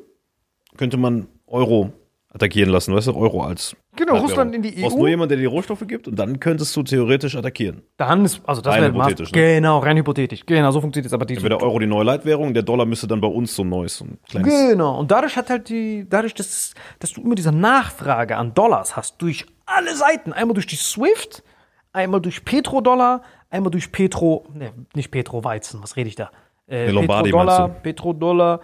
[0.78, 1.92] könnte man Euro
[2.30, 3.16] attackieren lassen, weißt du?
[3.16, 3.76] Euro als.
[3.96, 4.18] Genau.
[4.18, 5.00] Russland in die Du brauchst EU.
[5.00, 7.84] nur jemand, der die Rohstoffe gibt und dann könntest du theoretisch attackieren.
[7.98, 9.56] Dann ist, also das Rein wäre hypothetisch, ne?
[9.56, 10.46] Genau, rein hypothetisch.
[10.46, 11.38] Genau, so funktioniert es aber die.
[11.38, 13.98] Wäre der Euro die neue Leitwährung, der Dollar müsste dann bei uns so ein neues,
[13.98, 14.52] so ein kleines.
[14.72, 14.98] Genau.
[15.00, 19.22] Und dadurch hat halt die, dadurch, dass, dass du immer diese Nachfrage an Dollars hast,
[19.22, 21.44] durch alle Seiten, einmal durch die SWIFT,
[21.92, 26.32] einmal durch Petrodollar, einmal durch Petro, ne, nicht Petro-Weizen, was rede ich da?
[26.68, 28.62] Äh, Lombardi Petrodollar, Petrodollar,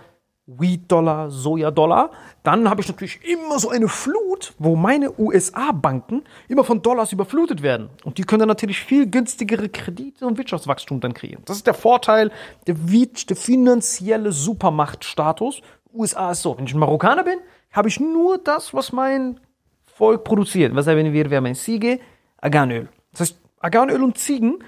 [0.57, 2.11] Wheat-Dollar, Sojadollar.
[2.43, 7.61] Dann habe ich natürlich immer so eine Flut, wo meine USA-Banken immer von Dollars überflutet
[7.61, 7.89] werden.
[8.03, 11.43] Und die können dann natürlich viel günstigere Kredite und Wirtschaftswachstum dann kreieren.
[11.45, 12.31] Das ist der Vorteil,
[12.67, 15.61] der, der finanzielle Supermachtstatus.
[15.93, 17.39] USA ist so, wenn ich ein Marokkaner bin,
[17.71, 19.39] habe ich nur das, was mein
[19.85, 20.75] Volk produziert.
[20.75, 21.29] Was haben wir?
[21.29, 21.99] Wir haben ein Ziege,
[22.37, 22.87] Arganöl.
[23.11, 24.63] Das heißt, Arganöl und Ziegen,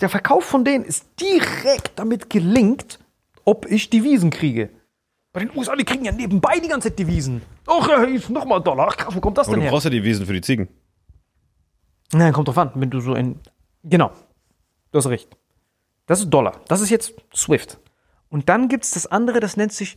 [0.00, 2.98] der Verkauf von denen ist direkt damit gelinkt,
[3.44, 4.70] ob ich Devisen kriege.
[5.34, 7.42] Bei den USA, die kriegen ja nebenbei die ganze Zeit Devisen.
[7.66, 8.86] Ach, hier ist nochmal Dollar.
[8.88, 9.72] Ach, krass, wo kommt das Aber denn du her?
[9.72, 10.68] brauchst ja die Wiesen für die Ziegen.
[12.12, 13.40] Nein, kommt drauf an, wenn du so ein.
[13.82, 14.12] Genau.
[14.92, 15.36] Du hast recht.
[16.06, 16.60] Das ist Dollar.
[16.68, 17.80] Das ist jetzt SWIFT.
[18.28, 19.96] Und dann gibt es das andere, das nennt sich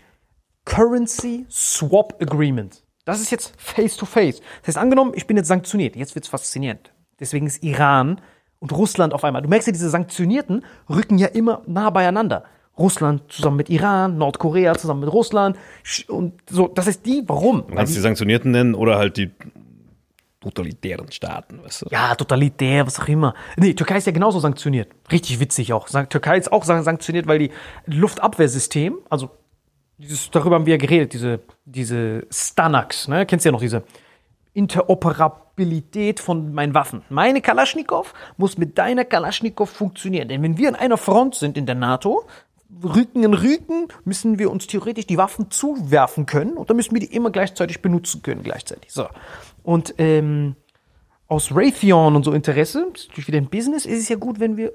[0.65, 2.83] Currency Swap Agreement.
[3.05, 4.39] Das ist jetzt face to face.
[4.61, 5.95] Das heißt, angenommen, ich bin jetzt sanktioniert.
[5.95, 6.91] Jetzt wird's faszinierend.
[7.19, 8.21] Deswegen ist Iran
[8.57, 9.43] und Russland auf einmal.
[9.43, 12.43] Du merkst ja, diese Sanktionierten rücken ja immer nah beieinander.
[12.77, 15.57] Russland zusammen mit Iran, Nordkorea zusammen mit Russland.
[16.07, 17.65] Und so, das heißt die, warum?
[17.67, 19.31] Du kannst die Sanktionierten nennen oder halt die
[20.39, 21.85] totalitären Staaten, weißt du?
[21.89, 23.33] Ja, totalitär, was auch immer.
[23.57, 24.89] Nee, Türkei ist ja genauso sanktioniert.
[25.11, 25.89] Richtig witzig auch.
[25.89, 27.51] Türkei ist auch san- sanktioniert, weil die
[27.87, 29.31] Luftabwehrsystem, also
[29.97, 33.25] dieses, darüber haben wir ja geredet, diese, diese Stanax, ne?
[33.25, 33.83] Kennst du ja noch diese
[34.53, 37.03] Interoperabilität von meinen Waffen.
[37.09, 40.27] Meine Kalaschnikow muss mit deiner Kalaschnikow funktionieren.
[40.29, 42.25] Denn wenn wir an einer Front sind in der NATO,
[42.83, 46.99] Rücken in Rücken, müssen wir uns theoretisch die Waffen zuwerfen können und dann müssen wir
[46.99, 48.91] die immer gleichzeitig benutzen können, gleichzeitig.
[48.91, 49.07] So.
[49.63, 50.55] Und ähm,
[51.27, 54.73] aus Raytheon und so Interesse, natürlich wieder ein Business, ist es ja gut, wenn wir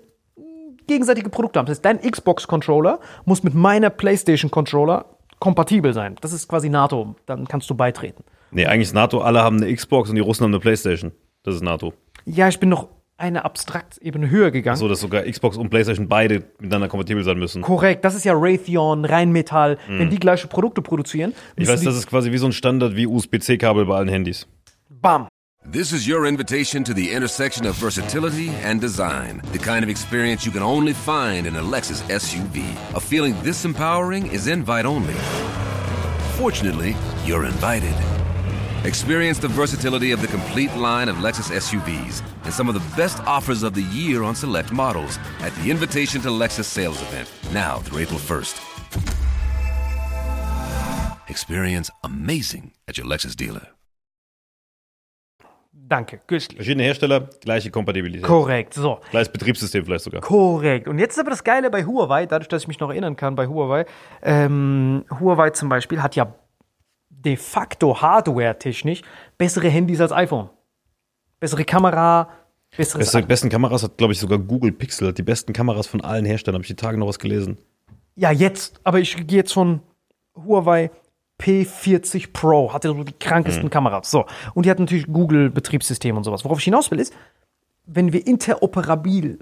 [0.86, 1.66] gegenseitige Produkte haben.
[1.66, 5.04] Das heißt, dein Xbox-Controller muss mit meiner PlayStation-Controller
[5.38, 6.16] kompatibel sein.
[6.20, 7.16] Das ist quasi NATO.
[7.26, 8.24] Dann kannst du beitreten.
[8.50, 11.12] Nee, eigentlich ist NATO, alle haben eine Xbox und die Russen haben eine Playstation.
[11.42, 11.94] Das ist NATO.
[12.26, 12.88] Ja, ich bin noch
[13.22, 14.76] eine Abstrakt-Ebene höher gegangen.
[14.76, 17.62] So, dass sogar Xbox und Playstation beide miteinander kompatibel sein müssen.
[17.62, 21.30] Korrekt, das ist ja Raytheon, Rheinmetall, wenn die gleiche Produkte produzieren.
[21.30, 21.62] Mhm.
[21.62, 24.48] Ich weiß, das ist quasi wie so ein Standard wie USB-C-Kabel bei allen Handys.
[24.88, 25.28] Bam.
[25.70, 29.40] This is your invitation to the intersection of versatility and design.
[29.52, 32.64] The kind of experience you can only find in a Lexus SUV.
[32.96, 35.14] A feeling this empowering is invite only.
[36.36, 37.94] Fortunately, you're invited.
[38.84, 43.22] Experience the versatility of the complete line of Lexus SUVs and some of the best
[43.26, 47.78] offers of the year on select models at the Invitation to Lexus sales event, now
[47.78, 48.58] through April 1st.
[51.28, 53.68] Experience amazing at your Lexus dealer.
[55.72, 56.56] Danke, köstlich.
[56.56, 58.24] Verschiedene Hersteller, gleiche Kompatibilität.
[58.24, 59.00] Korrekt, so.
[59.10, 60.22] Gleiches Betriebssystem vielleicht sogar.
[60.22, 60.88] Korrekt.
[60.88, 63.36] Und jetzt ist aber das Geile bei Huawei, dadurch, dass ich mich noch erinnern kann,
[63.36, 63.84] bei Huawei,
[64.22, 66.34] ähm, Huawei zum Beispiel hat ja
[67.24, 69.02] de facto hardware-technisch
[69.38, 70.50] bessere Handys als iPhone.
[71.40, 72.28] Bessere Kamera,
[72.76, 73.12] besseres.
[73.12, 75.08] Beste, besten Kameras hat, glaube ich, sogar Google Pixel.
[75.08, 76.56] Hat die besten Kameras von allen Herstellern.
[76.56, 77.58] Habe ich die Tage noch was gelesen.
[78.14, 79.80] ja, jetzt, aber ich gehe jetzt von
[80.36, 80.90] Huawei
[81.40, 84.10] P40 Pro, hatte so die krankesten Kameras.
[84.10, 84.26] So.
[84.54, 86.44] Und die hat natürlich Google-Betriebssystem und sowas.
[86.44, 87.12] Worauf ich hinaus will, ist,
[87.84, 89.40] wenn wir interoperabil,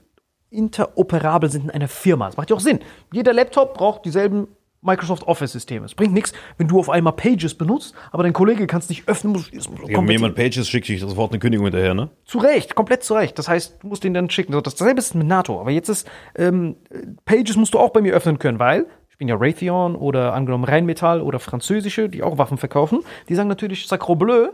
[0.49, 2.81] interoperabel sind in einer Firma, das macht ja auch Sinn.
[3.13, 4.49] Jeder Laptop braucht dieselben
[4.83, 5.85] Microsoft Office-Systeme.
[5.85, 9.07] Es bringt nichts, wenn du auf einmal Pages benutzt, aber dein Kollege kann es nicht
[9.09, 9.35] öffnen.
[9.35, 12.09] Muss, muss Ja, wenn jemand Pages schickt, schickt sofort eine Kündigung hinterher, ne?
[12.25, 13.39] zu Recht, komplett zu Recht.
[13.39, 14.53] Das heißt, du musst den dann schicken.
[14.53, 15.61] So, Das dasselbe ist mit NATO.
[15.61, 16.77] Aber jetzt ist, ähm,
[17.25, 20.65] Pages musst du auch bei mir öffnen können, weil ich bin ja Raytheon oder angenommen
[20.65, 23.01] Rheinmetall oder Französische, die auch Waffen verkaufen.
[23.29, 24.49] Die sagen natürlich, Sacre Bleu,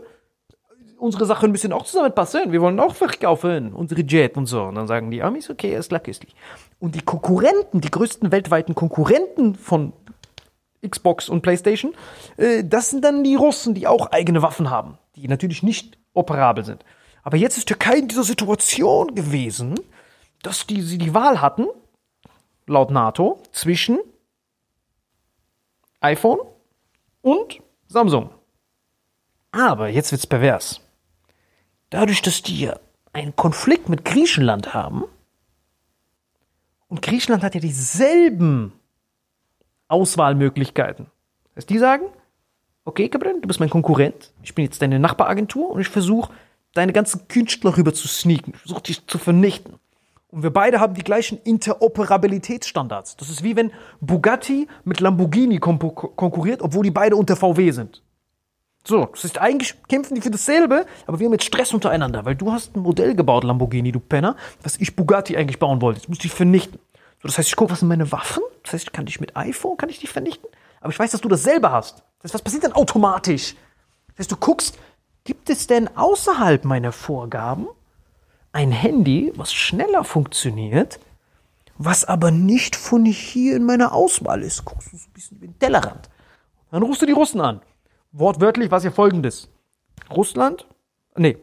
[0.97, 2.51] unsere Sachen müssen auch zusammenpassen.
[2.51, 4.63] Wir wollen auch verkaufen, unsere Jet und so.
[4.63, 6.35] Und dann sagen die Amis, okay, ist klar, köstlich.
[6.79, 9.93] Und die Konkurrenten, die größten weltweiten Konkurrenten von
[10.89, 11.93] Xbox und PlayStation,
[12.37, 16.63] äh, das sind dann die Russen, die auch eigene Waffen haben, die natürlich nicht operabel
[16.63, 16.83] sind.
[17.23, 19.75] Aber jetzt ist Türkei in dieser Situation gewesen,
[20.43, 21.67] dass die, sie die Wahl hatten,
[22.67, 23.99] laut NATO, zwischen
[25.99, 26.39] iPhone
[27.21, 28.29] und Samsung.
[29.51, 30.81] Aber jetzt wird's pervers.
[31.89, 32.69] Dadurch, dass die
[33.13, 35.05] einen Konflikt mit Griechenland haben,
[36.87, 38.71] und Griechenland hat ja dieselben
[39.87, 41.07] Auswahlmöglichkeiten.
[41.55, 42.05] Das heißt, die sagen,
[42.85, 46.31] okay, Gabriel, du bist mein Konkurrent, ich bin jetzt deine Nachbaragentur und ich versuche,
[46.73, 49.75] deine ganzen Künstler rüber zu sneaken, ich versuche dich zu vernichten.
[50.29, 53.15] Und wir beide haben die gleichen Interoperabilitätsstandards.
[53.15, 53.71] Das ist wie wenn
[54.01, 58.03] Bugatti mit Lamborghini konkurriert, obwohl die beide unter VW sind.
[58.85, 62.35] So, das ist eigentlich kämpfen die für dasselbe, aber wir haben jetzt Stress untereinander, weil
[62.35, 65.99] du hast ein Modell gebaut, Lamborghini, du Penner, was ich Bugatti eigentlich bauen wollte.
[65.99, 66.79] Jetzt muss ich dich vernichten.
[67.21, 68.43] So, das heißt, ich gucke, was sind meine Waffen?
[68.63, 70.49] Das heißt, ich kann dich mit iPhone, kann ich dich vernichten?
[70.81, 72.03] Aber ich weiß, dass du dasselbe hast.
[72.19, 73.55] Das heißt, was passiert denn automatisch?
[74.09, 74.77] Das heißt, du guckst,
[75.23, 77.67] gibt es denn außerhalb meiner Vorgaben
[78.51, 80.99] ein Handy, was schneller funktioniert,
[81.77, 84.65] was aber nicht von hier in meiner Auswahl ist?
[84.65, 86.09] Guckst du so ein bisschen über den Tellerrand.
[86.71, 87.61] Dann rufst du die Russen an.
[88.11, 89.49] Wortwörtlich war es ja folgendes.
[90.09, 90.65] Russland,
[91.15, 91.37] nee,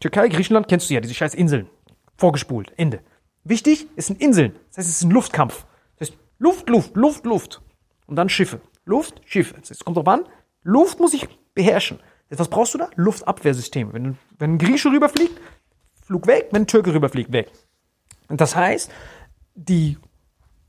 [0.00, 1.68] Türkei, Griechenland, kennst du ja, diese scheiß Inseln.
[2.16, 3.00] Vorgespult, Ende.
[3.48, 4.52] Wichtig, es sind Inseln.
[4.68, 5.64] Das heißt, es ist ein Luftkampf.
[5.96, 7.62] Das heißt, Luft, Luft, Luft, Luft.
[8.06, 8.60] Und dann Schiffe.
[8.84, 9.54] Luft, Schiffe.
[9.58, 10.24] Das heißt, kommt drauf an,
[10.62, 11.98] Luft muss ich beherrschen.
[12.30, 12.90] Was brauchst du da?
[12.94, 13.92] Luftabwehrsystem.
[13.92, 15.40] Wenn, wenn ein Grieche rüberfliegt,
[16.04, 17.50] Flug weg, wenn ein Türke rüberfliegt, weg.
[18.28, 18.90] Und das heißt,
[19.54, 19.98] die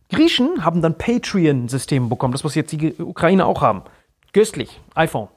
[0.10, 3.84] Griechen haben dann Patreon-Systeme bekommen, das, was jetzt die Ukraine auch haben.
[4.32, 5.28] Göstlich, iPhone.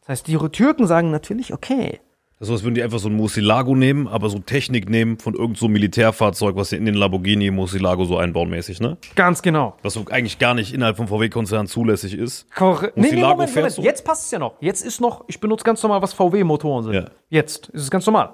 [0.00, 2.00] Das heißt, die Türken sagen natürlich, okay,
[2.38, 5.18] Das ist so, als würden die einfach so ein Musilago nehmen, aber so Technik nehmen
[5.18, 8.96] von irgendeinem so Militärfahrzeug, was sie in den Lamborghini Musilago so einbauen mäßig, ne?
[9.16, 9.76] ganz genau.
[9.82, 12.48] Was so eigentlich gar nicht innerhalb vom VW-Konzern zulässig ist.
[12.54, 12.96] Korrekt.
[12.96, 13.78] Nee, nee, Moment, Moment.
[13.78, 14.54] Jetzt passt es ja noch.
[14.60, 16.94] Jetzt ist noch, ich benutze ganz normal, was VW-Motoren sind.
[16.94, 17.06] Ja.
[17.28, 18.30] Jetzt ist es ganz normal.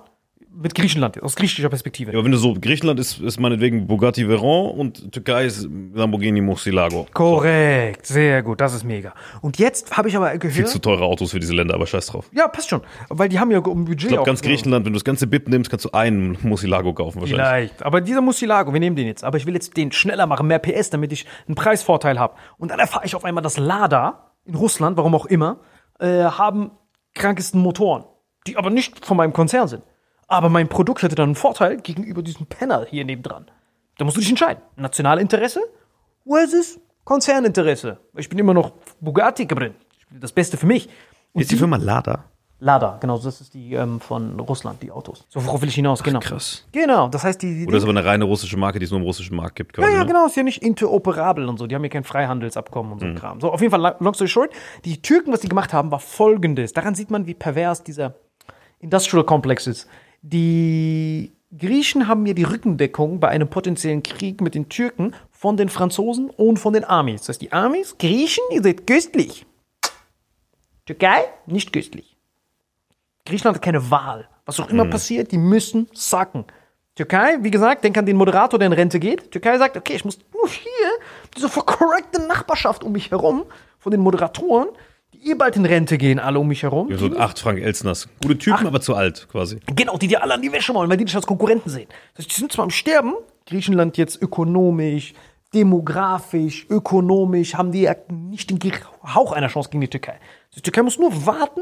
[0.57, 2.13] Mit Griechenland, aus griechischer Perspektive.
[2.13, 6.41] Ja, aber wenn du so, Griechenland ist, ist meinetwegen Bugatti Veyron und Türkei ist Lamborghini
[6.41, 7.07] Murcielago.
[7.13, 9.15] Korrekt, sehr gut, das ist mega.
[9.41, 10.69] Und jetzt habe ich aber Viel gehört.
[10.69, 12.29] zu teure Autos für diese Länder, aber scheiß drauf.
[12.33, 12.83] Ja, passt schon.
[13.09, 14.05] Weil die haben ja um Budget.
[14.05, 17.21] Ich glaube, ganz Griechenland, wenn du das ganze BIP nimmst, kannst du einen Murcielago kaufen
[17.21, 17.47] wahrscheinlich.
[17.47, 17.83] Vielleicht.
[17.83, 19.25] Aber dieser Musilago, wir nehmen den jetzt.
[19.25, 22.35] Aber ich will jetzt den schneller machen, mehr PS, damit ich einen Preisvorteil habe.
[22.59, 25.61] Und dann erfahre ich auf einmal, dass Lada in Russland, warum auch immer,
[25.99, 26.71] äh, haben
[27.15, 28.05] krankesten Motoren,
[28.47, 29.83] die aber nicht von meinem Konzern sind.
[30.29, 33.47] Aber mein Produkt hätte dann einen Vorteil gegenüber diesem Penner hier nebendran.
[33.99, 34.63] Da musst du dich entscheiden.
[34.77, 35.61] Nationalinteresse
[36.27, 37.99] versus Konzerninteresse.
[38.17, 39.75] Ich bin immer noch Bugatti drin.
[40.11, 40.89] Das Beste für mich.
[41.33, 42.25] Und Ist die Firma Lada?
[42.61, 45.27] Lada, genau, das ist die ähm, von Russland, die Autos.
[45.29, 46.03] So, worauf will ich hinaus?
[46.03, 46.21] Genau.
[46.21, 46.67] Krass.
[46.73, 49.01] Genau, das heißt, die, die Oder ist aber eine reine russische Marke, die es nur
[49.01, 49.77] im russischen Markt gibt.
[49.77, 50.07] ja, quasi, ja, ne?
[50.07, 51.67] genau, ist ja nicht interoperabel und so.
[51.67, 53.41] Die haben ja kein Freihandelsabkommen und so ein Kram.
[53.41, 54.51] So, auf jeden Fall, long- long story short,
[54.87, 56.73] die Türken, was die gemacht haben, war folgendes.
[56.73, 58.15] Daran sieht man, wie pervers dieser
[58.79, 59.89] Industrial Complex ist.
[60.27, 65.69] Die Griechen haben mir die Rückendeckung bei einem potenziellen Krieg mit den Türken von den
[65.69, 67.21] Franzosen und von den Amis.
[67.21, 69.45] Das heißt, die Amis, Griechen, ihr seid köstlich.
[70.87, 72.17] Türkei, nicht köstlich.
[73.27, 74.27] Griechenland hat keine Wahl.
[74.47, 76.47] Was auch immer passiert, die müssen sacken.
[76.95, 79.31] Türkei, wie gesagt, denk an den Moderator, der in Rente geht.
[79.31, 80.91] Türkei sagt, okay, ich muss nur hier
[81.37, 83.45] diese verkorrekte Nachbarschaft um mich herum
[83.79, 84.69] von den Moderatoren,
[85.25, 86.91] eh bald in Rente gehen, alle um mich herum.
[86.91, 88.09] Ja, so die- acht Frank Elsners.
[88.23, 89.59] Gute Typen, aber zu alt quasi.
[89.75, 91.89] Genau, die dir alle an die Wäsche wollen, weil die dich als Konkurrenten sehen.
[92.15, 93.15] Das heißt, die sind zwar am Sterben,
[93.47, 95.15] Griechenland jetzt ökonomisch,
[95.55, 98.59] demografisch, ökonomisch, haben die ja nicht den
[99.15, 100.19] Hauch einer Chance gegen die Türkei.
[100.57, 101.61] Die Türkei muss nur warten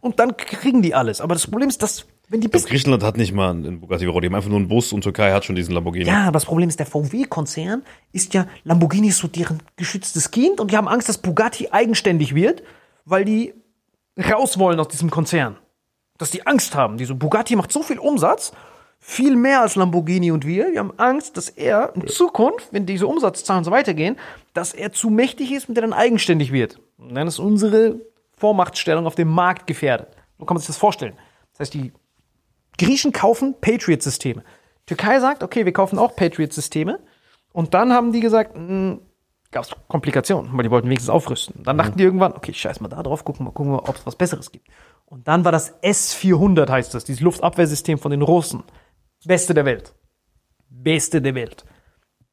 [0.00, 1.20] und dann kriegen die alles.
[1.20, 4.20] Aber das Problem ist, dass, wenn die bis Griechenland hat nicht mal einen Bugatti Veyron,
[4.20, 6.06] die haben einfach nur einen Bus und Türkei hat schon diesen Lamborghini.
[6.06, 10.58] Ja, aber das Problem ist, der VW-Konzern ist ja, Lamborghini ist so deren geschütztes Kind
[10.58, 12.64] und die haben Angst, dass Bugatti eigenständig wird,
[13.04, 13.54] weil die
[14.18, 15.56] raus wollen aus diesem Konzern.
[16.18, 16.96] Dass die Angst haben.
[16.96, 18.52] Diese Bugatti macht so viel Umsatz,
[18.98, 20.72] viel mehr als Lamborghini und wir.
[20.72, 24.16] Wir haben Angst, dass er in Zukunft, wenn diese Umsatzzahlen so weitergehen,
[24.52, 26.80] dass er zu mächtig ist und der dann eigenständig wird.
[26.98, 28.00] Und dann ist unsere
[28.36, 30.08] Vormachtstellung auf dem Markt gefährdet.
[30.38, 31.14] So kann man sich das vorstellen.
[31.52, 31.92] Das heißt, die
[32.78, 34.42] Griechen kaufen Patriot-Systeme.
[34.86, 37.00] Türkei sagt, okay, wir kaufen auch Patriot-Systeme.
[37.52, 38.54] Und dann haben die gesagt,
[39.50, 41.62] gab es Komplikationen, weil die wollten wenigstens aufrüsten.
[41.62, 44.06] Dann dachten die irgendwann, okay, scheiß mal da drauf, gucken wir, gucken wir, ob es
[44.06, 44.68] was Besseres gibt.
[45.06, 48.64] Und dann war das S-400, heißt das, dieses Luftabwehrsystem von den Russen.
[49.24, 49.94] Beste der Welt.
[50.68, 51.64] Beste der Welt.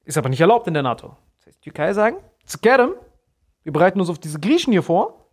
[0.03, 1.15] Ist aber nicht erlaubt in der NATO.
[1.37, 2.93] Das heißt, Türkei sagen, Skerem,
[3.63, 5.29] wir bereiten uns auf diese Griechen hier vor.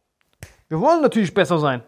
[0.69, 1.83] Wir wollen natürlich besser sein.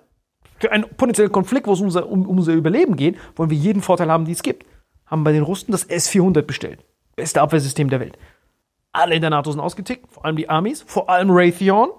[0.63, 3.57] Für einen potenziellen Konflikt, wo es um unser, um, um unser Überleben geht, wollen wir
[3.57, 4.65] jeden Vorteil haben, den es gibt.
[5.07, 6.79] Haben bei den Russen das S-400 bestellt.
[7.17, 8.17] Beste Abwehrsystem der Welt.
[8.93, 11.91] Alle in der NATO sind ausgetickt, vor allem die Armies, vor allem Raytheon.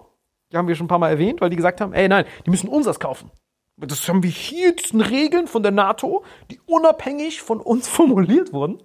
[0.54, 2.52] Die haben wir schon ein paar Mal erwähnt, weil die gesagt haben, ey nein, die
[2.52, 3.32] müssen unseres kaufen.
[3.76, 8.82] Das haben wir hier, diesen Regeln von der NATO, die unabhängig von uns formuliert wurden.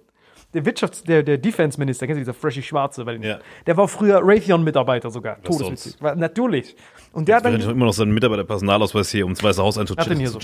[0.53, 3.39] Der Wirtschafts-, der, der Defense-Minister, kennst du dieser freshy Schwarze, weil Ja.
[3.65, 5.41] der war früher Raytheon-Mitarbeiter sogar.
[5.41, 6.01] Todeswitzig.
[6.01, 6.75] Natürlich.
[7.11, 9.89] Und der hat Wir dann immer noch seinen Mitarbeiter-Personalausweis hier, um das Weiße Haus Hat
[9.89, 10.27] einzuchecken.
[10.27, 10.39] so.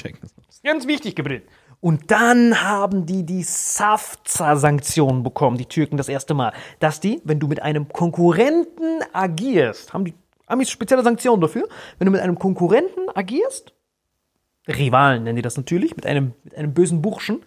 [0.63, 1.43] Ganz wichtig, Gabriel.
[1.79, 6.53] Und dann haben die die SAFTA-Sanktionen bekommen, die Türken das erste Mal.
[6.79, 10.13] Dass die, wenn du mit einem Konkurrenten agierst, haben die
[10.47, 11.67] Amis spezielle Sanktionen dafür,
[11.99, 13.73] wenn du mit einem Konkurrenten agierst,
[14.67, 17.43] Rivalen nennen die das natürlich, mit einem, mit einem bösen Burschen,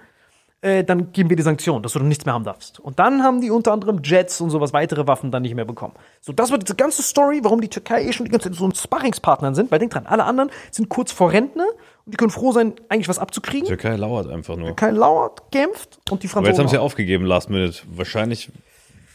[0.60, 2.80] äh, dann geben wir die Sanktionen, dass du dann nichts mehr haben darfst.
[2.80, 5.94] Und dann haben die unter anderem Jets und sowas, weitere Waffen dann nicht mehr bekommen.
[6.20, 8.66] So, das war diese ganze Story, warum die Türkei eh schon die ganze Zeit so
[8.66, 11.66] ein Sparringspartner sind, weil denk dran, alle anderen sind kurz vor Rentner
[12.04, 13.68] und die können froh sein, eigentlich was abzukriegen.
[13.68, 14.74] Türkei lauert einfach nur.
[14.74, 16.58] Kein lauert, kämpft und die Aber jetzt Franzosen.
[16.64, 16.82] haben sie auch.
[16.84, 17.82] aufgegeben, last minute.
[17.94, 18.50] Wahrscheinlich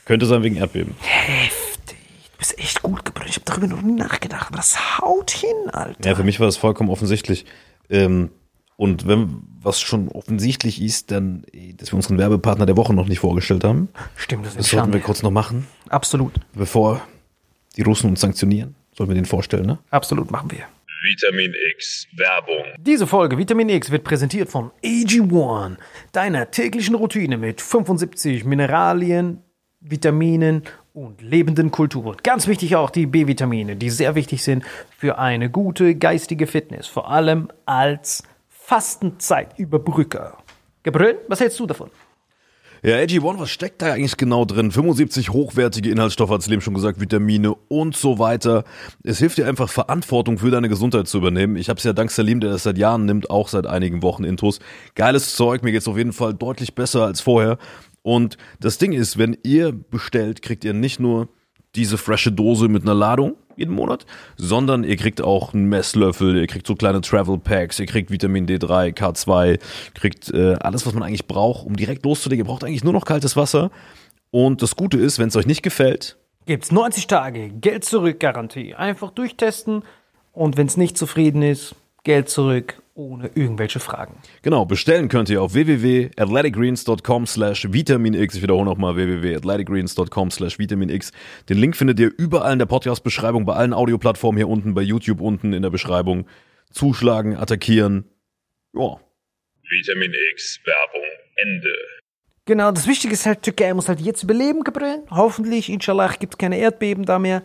[0.06, 0.95] könnte sein wegen Erdbeben.
[1.01, 1.97] Heftig.
[2.32, 3.29] Du bist echt gut gebrüllt.
[3.29, 6.08] Ich habe darüber noch nie nachgedacht, aber das haut hin, Alter.
[6.10, 7.45] Ja, für mich war das vollkommen offensichtlich.
[7.89, 8.29] Ähm,
[8.77, 13.07] und wenn was schon offensichtlich ist, dann, eh, dass wir unseren Werbepartner der Woche noch
[13.07, 13.89] nicht vorgestellt haben.
[14.15, 16.33] Stimmt, das ist Das sollten wir kurz noch machen, Absolut.
[16.53, 17.01] bevor
[17.77, 18.75] die Russen uns sanktionieren.
[18.95, 19.79] Sollten wir den vorstellen, ne?
[19.89, 20.65] Absolut machen wir.
[21.03, 22.63] Vitamin X Werbung.
[22.79, 25.75] Diese Folge Vitamin X wird präsentiert von AG1,
[26.13, 29.41] deiner täglichen Routine mit 75 Mineralien,
[29.81, 32.15] Vitaminen und lebenden Kulturen.
[32.23, 34.63] Ganz wichtig auch die B-Vitamine, die sehr wichtig sind
[34.97, 38.23] für eine gute geistige Fitness, vor allem als
[38.65, 40.38] Fastenzeitüberbrücker.
[40.84, 41.89] Gabriel, was hältst du davon?
[42.82, 44.72] Ja, AG1, was steckt da eigentlich genau drin?
[44.72, 48.64] 75 hochwertige Inhaltsstoffe, hat Slim schon gesagt, Vitamine und so weiter.
[49.03, 51.55] Es hilft dir einfach, Verantwortung für deine Gesundheit zu übernehmen.
[51.55, 54.24] Ich habe es ja dank Salim, der das seit Jahren nimmt, auch seit einigen Wochen
[54.24, 54.59] Intros.
[54.95, 57.57] Geiles Zeug, mir geht's auf jeden Fall deutlich besser als vorher.
[58.01, 61.30] Und das Ding ist, wenn ihr bestellt, kriegt ihr nicht nur
[61.76, 64.05] diese frische Dose mit einer Ladung, jeden Monat,
[64.38, 68.47] sondern ihr kriegt auch einen Messlöffel, ihr kriegt so kleine Travel Packs, ihr kriegt Vitamin
[68.47, 69.59] D3, K2,
[69.93, 72.45] kriegt äh, alles, was man eigentlich braucht, um direkt loszulegen.
[72.45, 73.71] Ihr braucht eigentlich nur noch kaltes Wasser.
[74.32, 78.76] Und das Gute ist, wenn es euch nicht gefällt, Gibt's 90 Tage, Geld zurück Garantie.
[78.76, 79.84] Einfach durchtesten
[80.34, 84.18] und wenn es nicht zufrieden ist, Geld zurück ohne irgendwelche Fragen.
[84.41, 88.36] Genau, bestellen könnt ihr auf www.athleticgreens.com slash vitaminx.
[88.36, 91.12] Ich wiederhole nochmal www.athleticgreens.com slash vitaminx.
[91.50, 95.22] Den Link findet ihr überall in der Podcast-Beschreibung, bei allen Audioplattformen hier unten, bei YouTube
[95.22, 96.28] unten in der Beschreibung.
[96.72, 98.06] Zuschlagen, attackieren.
[98.74, 99.00] Ja.
[99.70, 101.74] Vitamin X, Werbung, Ende.
[102.46, 105.04] Genau, das Wichtige ist halt, Türkei muss halt jetzt überleben, Gabriel.
[105.10, 107.44] Hoffentlich, inshallah, gibt es keine Erdbeben da mehr.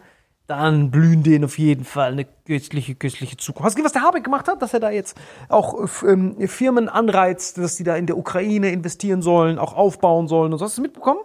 [0.48, 3.66] Dann blühen denen auf jeden Fall eine köstliche, köstliche Zukunft.
[3.66, 4.62] Hast du gesehen, was der Habeck gemacht hat?
[4.62, 5.14] Dass er da jetzt
[5.50, 10.54] auch ähm, Firmen anreizt, dass die da in der Ukraine investieren sollen, auch aufbauen sollen
[10.54, 10.64] und so.
[10.64, 11.20] Hast du das mitbekommen?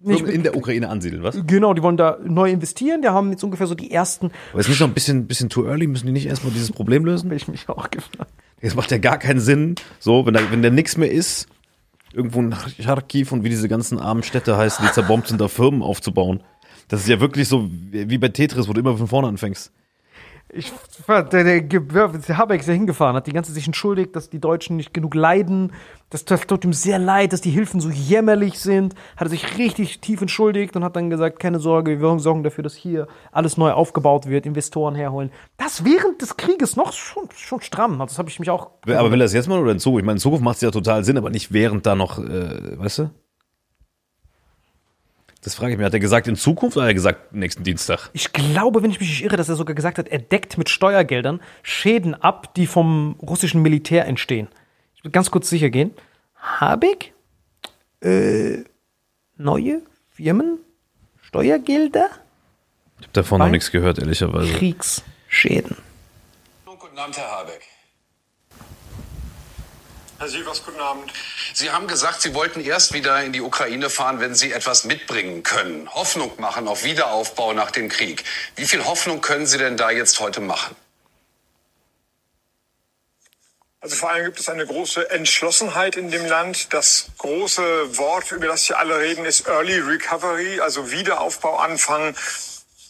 [0.00, 1.40] Nicht in der Ukraine ansiedeln, was?
[1.46, 3.00] Genau, die wollen da neu investieren.
[3.00, 4.30] Die haben jetzt ungefähr so die ersten.
[4.52, 5.86] Aber ist nicht noch ein bisschen, bisschen too early?
[5.86, 7.32] Müssen die nicht erstmal dieses Problem lösen?
[7.32, 8.30] Ich mich auch gefragt.
[8.60, 9.76] Das macht ja gar keinen Sinn.
[10.00, 11.48] So, wenn da, wenn da nichts mehr ist,
[12.12, 15.82] irgendwo in Kharkiv und wie diese ganzen armen Städte heißen, die zerbombt sind, da Firmen
[15.82, 16.42] aufzubauen.
[16.88, 19.72] Das ist ja wirklich so wie bei Tetris, wo du immer von vorne anfängst.
[20.50, 20.72] Ich,
[21.06, 24.40] der, der, der Habeck ist ja hingefahren, hat die ganze Zeit sich entschuldigt, dass die
[24.40, 25.74] Deutschen nicht genug leiden.
[26.08, 28.94] Das, das tut ihm sehr leid, dass die Hilfen so jämmerlich sind.
[29.18, 32.64] Hat er sich richtig tief entschuldigt und hat dann gesagt, keine Sorge, wir sorgen dafür,
[32.64, 35.30] dass hier alles neu aufgebaut wird, Investoren herholen.
[35.58, 38.00] Das während des Krieges noch schon, schon stramm.
[38.00, 38.70] Also das habe ich mich auch.
[38.86, 40.00] Aber will er das jetzt mal oder in Zukunft?
[40.00, 42.78] Ich meine, in Zukunft macht es ja total Sinn, aber nicht während da noch, äh,
[42.78, 43.10] weißt du?
[45.42, 45.86] Das frage ich mich.
[45.86, 48.10] Hat er gesagt in Zukunft oder hat er gesagt nächsten Dienstag?
[48.12, 50.68] Ich glaube, wenn ich mich nicht irre, dass er sogar gesagt hat, er deckt mit
[50.68, 54.48] Steuergeldern Schäden ab, die vom russischen Militär entstehen.
[54.96, 55.92] Ich will ganz kurz sicher gehen.
[56.34, 57.12] Habeck?
[58.00, 58.64] Äh,
[59.36, 60.58] neue Firmen?
[61.22, 62.08] Steuergelder?
[62.98, 64.52] Ich habe davon noch nichts gehört, ehrlicherweise.
[64.54, 65.76] Kriegsschäden.
[66.64, 67.62] Guten Abend, Herr Habeck.
[70.18, 71.12] Herr Sievers, guten Abend.
[71.54, 75.44] Sie haben gesagt, Sie wollten erst wieder in die Ukraine fahren, wenn Sie etwas mitbringen
[75.44, 75.88] können.
[75.94, 78.24] Hoffnung machen auf Wiederaufbau nach dem Krieg.
[78.56, 80.74] Wie viel Hoffnung können Sie denn da jetzt heute machen?
[83.80, 86.74] Also vor allem gibt es eine große Entschlossenheit in dem Land.
[86.74, 92.16] Das große Wort, über das hier alle reden, ist Early Recovery, also Wiederaufbau anfangen,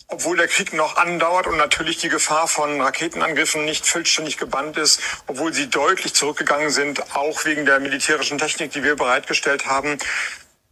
[0.09, 5.01] obwohl der Krieg noch andauert und natürlich die Gefahr von Raketenangriffen nicht vollständig gebannt ist,
[5.27, 9.99] obwohl sie deutlich zurückgegangen sind, auch wegen der militärischen Technik, die wir bereitgestellt haben.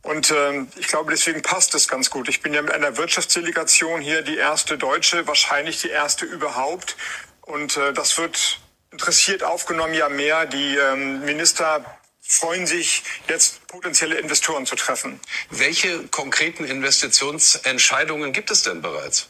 [0.03, 2.28] Und ähm, ich glaube, deswegen passt es ganz gut.
[2.28, 6.97] Ich bin ja mit einer Wirtschaftsdelegation hier, die erste deutsche, wahrscheinlich die erste überhaupt.
[7.43, 8.61] Und äh, das wird
[8.91, 10.47] interessiert aufgenommen, ja mehr.
[10.47, 11.84] Die ähm, Minister
[12.29, 15.20] freuen sich, jetzt potenzielle Investoren zu treffen.
[15.51, 19.29] Welche konkreten Investitionsentscheidungen gibt es denn bereits?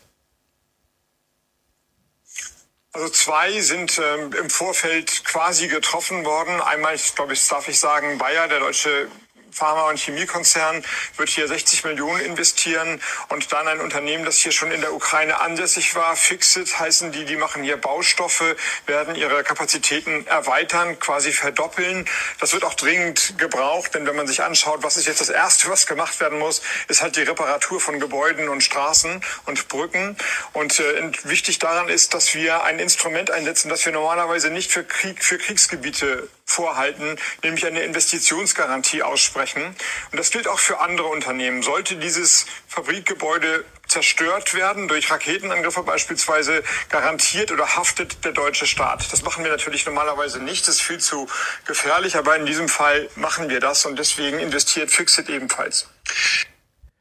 [2.93, 6.63] Also zwei sind ähm, im Vorfeld quasi getroffen worden.
[6.63, 9.11] Einmal, ich glaube, ich darf ich sagen, Bayer, der deutsche
[9.57, 10.85] Pharma- und Chemiekonzern,
[11.17, 15.41] wird hier 60 Millionen investieren und dann ein Unternehmen, das hier schon in der Ukraine
[15.41, 18.55] ansässig war, Fixit heißen die, die machen hier Baustoffe,
[18.85, 22.07] werden ihre Kapazitäten erweitern, quasi verdoppeln.
[22.39, 25.71] Das wird auch dringend gebraucht, denn wenn man sich anschaut, was ist jetzt das Erste,
[25.71, 30.17] was gemacht werden muss, ist halt die Reparatur von Gebäuden und Straßen und Brücken.
[30.53, 34.85] Und äh, wichtig daran ist, dass wir ein Instrument einsetzen, das wir normalerweise nicht für
[34.85, 39.63] Krieg, für Kriegsgebiete vorhalten, nämlich eine Investitionsgarantie aussprechen.
[40.11, 41.63] Und das gilt auch für andere Unternehmen.
[41.63, 49.13] Sollte dieses Fabrikgebäude zerstört werden durch Raketenangriffe beispielsweise, garantiert oder haftet der deutsche Staat.
[49.13, 50.67] Das machen wir natürlich normalerweise nicht.
[50.67, 51.29] Das ist viel zu
[51.67, 55.89] gefährlich, aber in diesem Fall machen wir das und deswegen investiert Fixit ebenfalls.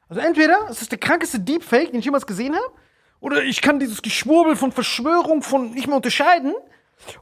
[0.10, 2.66] Also entweder es ist der krankeste Deepfake, den ich jemals gesehen habe,
[3.22, 6.54] oder ich kann dieses Geschwurbel von Verschwörung von nicht mehr unterscheiden.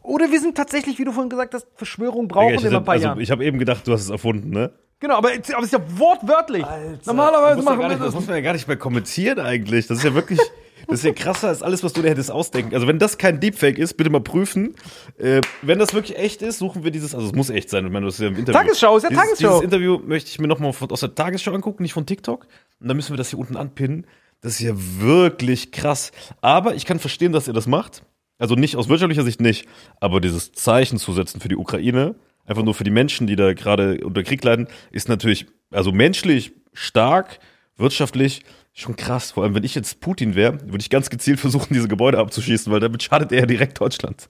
[0.02, 2.84] Oder wir sind tatsächlich, wie du vorhin gesagt hast, Verschwörung brauchen Digga, ich, immer ein
[2.86, 3.20] paar also, Jahren.
[3.22, 4.72] ich habe eben gedacht, du hast es erfunden, ne?
[5.00, 6.66] Genau, aber, es- aber es ist ja wortwörtlich.
[7.06, 8.16] Normalerweise muss man machen wir nicht, das das.
[8.16, 9.88] muss man ja gar nicht mehr kommentieren eigentlich.
[9.88, 10.40] Das ist ja wirklich,
[10.88, 12.74] das ist ja krasser als alles, was du dir hättest ausdenken.
[12.74, 14.76] Also wenn das kein Deepfake ist, bitte mal prüfen.
[15.18, 17.86] Äh, wenn das wirklich echt ist, suchen wir dieses, also es muss echt sein.
[17.86, 18.54] Ich meine, das ist ja im Interview.
[18.62, 19.48] Tagesschau, ist ja dieses, Tagesschau.
[19.50, 22.48] Dieses Interview möchte ich mir nochmal aus der Tagesschau angucken, nicht von TikTok.
[22.80, 24.08] Und dann müssen wir das hier unten anpinnen.
[24.40, 26.12] Das ist ja wirklich krass.
[26.42, 28.04] Aber ich kann verstehen, dass ihr das macht.
[28.44, 29.70] Also nicht aus wirtschaftlicher Sicht nicht,
[30.02, 32.16] aber dieses Zeichen zu setzen für die Ukraine,
[32.46, 36.52] einfach nur für die Menschen, die da gerade unter Krieg leiden, ist natürlich, also menschlich
[36.74, 37.40] stark,
[37.78, 39.32] wirtschaftlich schon krass.
[39.32, 42.70] Vor allem, wenn ich jetzt Putin wäre, würde ich ganz gezielt versuchen, diese Gebäude abzuschießen,
[42.70, 44.30] weil damit schadet er direkt Deutschland.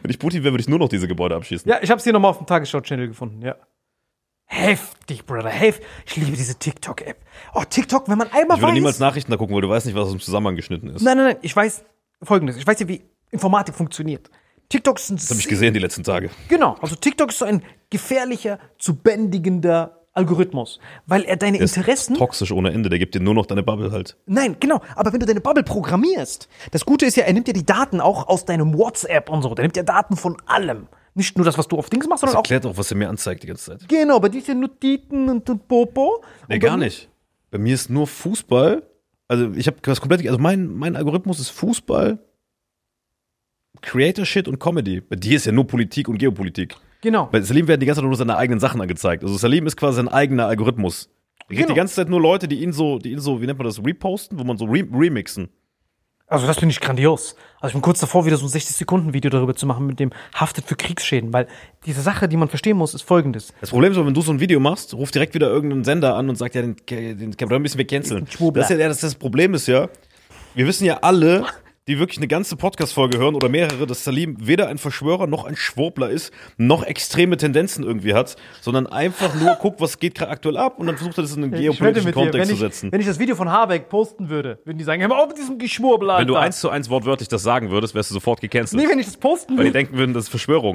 [0.00, 1.70] Wenn ich Putin wäre, würde ich nur noch diese Gebäude abschießen.
[1.70, 3.56] Ja, ich habe es hier nochmal auf dem Tagesschau-Channel gefunden, ja.
[4.46, 5.86] Heftig, Brother, heftig.
[6.06, 7.18] Ich liebe diese TikTok-App.
[7.52, 8.72] Oh, TikTok, wenn man einmal Ich würde weiß.
[8.72, 11.02] niemals Nachrichten da gucken, weil du weißt nicht, was aus dem Zusammenhang geschnitten ist.
[11.02, 11.84] nein, nein, nein, ich weiß
[12.22, 12.56] folgendes.
[12.56, 14.30] Ich weiß ja, wie Informatik funktioniert.
[14.68, 16.30] TikTok ist ein Das habe ich gesehen die letzten Tage.
[16.48, 21.76] Genau, also TikTok ist so ein gefährlicher, zu bändigender Algorithmus, weil er deine Der ist
[21.76, 22.16] Interessen.
[22.16, 24.16] toxisch ohne Ende, der gibt dir nur noch deine Bubble halt.
[24.26, 27.52] Nein, genau, aber wenn du deine Bubble programmierst, das Gute ist ja, er nimmt ja
[27.52, 30.86] die Daten auch aus deinem WhatsApp und so, der nimmt ja Daten von allem.
[31.16, 32.44] Nicht nur das, was du auf Dings machst, Das sondern auch.
[32.50, 33.88] erklärt auch, was er mir anzeigt die ganze Zeit.
[33.88, 36.22] Genau, bei dir sind Notizen und, und Popo.
[36.48, 37.08] Nee, Und gar nicht.
[37.50, 38.82] Bei mir ist nur Fußball.
[39.28, 42.18] Also ich habe das komplett, also mein, mein Algorithmus ist Fußball,
[43.82, 45.00] Creator Shit und Comedy.
[45.00, 46.74] Bei dir ist ja nur Politik und Geopolitik.
[47.02, 47.26] Genau.
[47.30, 49.22] Bei Salim werden die ganze Zeit nur seine eigenen Sachen angezeigt.
[49.22, 51.08] Also Salim ist quasi sein eigener Algorithmus.
[51.40, 51.74] Er kriegt Genau.
[51.74, 53.84] die ganze Zeit nur Leute, die ihn so, die ihn so, wie nennt man das,
[53.84, 55.48] reposten, wo man so re remixen.
[56.26, 57.36] Also das finde ich grandios.
[57.60, 60.64] Also ich bin kurz davor, wieder so ein 60-Sekunden-Video darüber zu machen mit dem Haftet
[60.64, 61.46] für Kriegsschäden, weil
[61.84, 63.52] diese Sache, die man verstehen muss, ist folgendes.
[63.60, 66.30] Das Problem ist, wenn du so ein Video machst, ruft direkt wieder irgendein Sender an
[66.30, 68.26] und sagt, ja, den, den kann man ein bisschen wegcanceln.
[68.26, 68.62] Schwurbler.
[68.62, 69.90] Das, ist ja, das, das Problem ist ja,
[70.54, 71.44] wir wissen ja alle,
[71.86, 75.54] die wirklich eine ganze Podcast-Folge hören oder mehrere, dass Salim weder ein Verschwörer noch ein
[75.54, 80.56] Schwurbler ist, noch extreme Tendenzen irgendwie hat, sondern einfach nur guckt, was geht gerade aktuell
[80.56, 82.90] ab und dann versucht er das in einen geopolitischen Kontext wenn zu ich, setzen.
[82.90, 85.36] wenn ich das Video von Habeck posten würde, würden die sagen, hör mal auf mit
[85.36, 86.20] diesem Geschwurbel, Alter.
[86.22, 88.80] Wenn du eins zu eins wortwörtlich das sagen würdest, wärst du sofort gecancelt.
[88.82, 89.78] Nee, wenn ich das posten Weil die würde.
[89.78, 90.72] denken würden, das ist Verschwörung.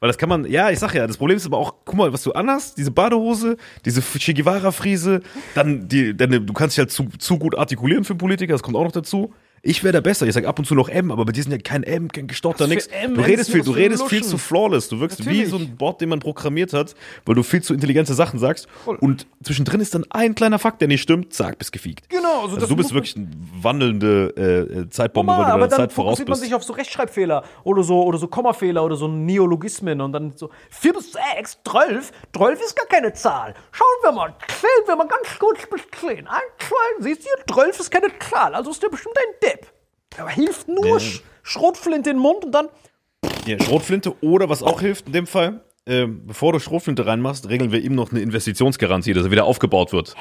[0.00, 2.12] Weil das kann man, ja, ich sag ja, das Problem ist aber auch, guck mal,
[2.12, 5.22] was du anhast, diese Badehose, diese Che Guevara-Friese,
[5.54, 8.62] dann die, deine, du kannst dich halt zu, zu gut artikulieren für einen Politiker, das
[8.62, 9.32] kommt auch noch dazu.
[9.62, 10.26] Ich wäre da besser.
[10.26, 12.26] Ich sag ab und zu noch M, aber bei dir sind ja kein M, kein
[12.26, 12.86] gestotter, nix.
[12.88, 13.14] M?
[13.14, 14.88] Du redest viel, du redest viel zu flawless.
[14.88, 15.48] Du wirkst wie Natürlich.
[15.50, 16.94] so ein Bot, den man programmiert hat,
[17.24, 18.68] weil du viel zu intelligente Sachen sagst.
[19.00, 22.08] Und zwischendrin ist dann ein kleiner Fakt, der nicht stimmt, zack, bist gefiegt.
[22.08, 23.28] Genau, also Also du bist wirklich eine
[23.60, 26.44] wandelnde äh, äh, Zeitbombe, Normal, weil du aber dann Zeit voraus fokussiert man bist.
[26.44, 30.50] sich auf so Rechtschreibfehler oder so, oder so Kommafehler oder so Neologismen und dann so
[30.70, 33.54] 4 bis 6, 12, 12 ist gar keine Zahl.
[33.72, 36.26] Schauen wir mal, zählen wir mal ganz kurz bis 10.
[36.26, 36.28] 1,
[36.58, 39.47] 2, siehst du, 12 ist keine Zahl, also ist der bestimmt ein Depp.
[40.16, 42.68] Aber hilft nur Sch Schrotflinte in den Mund und dann
[43.46, 47.72] Ja, Schrotflinte oder was auch hilft in dem Fall, ähm, bevor du Schrotflinte reinmachst, regeln
[47.72, 50.14] wir ihm noch eine Investitionsgarantie, dass er wieder aufgebaut wird.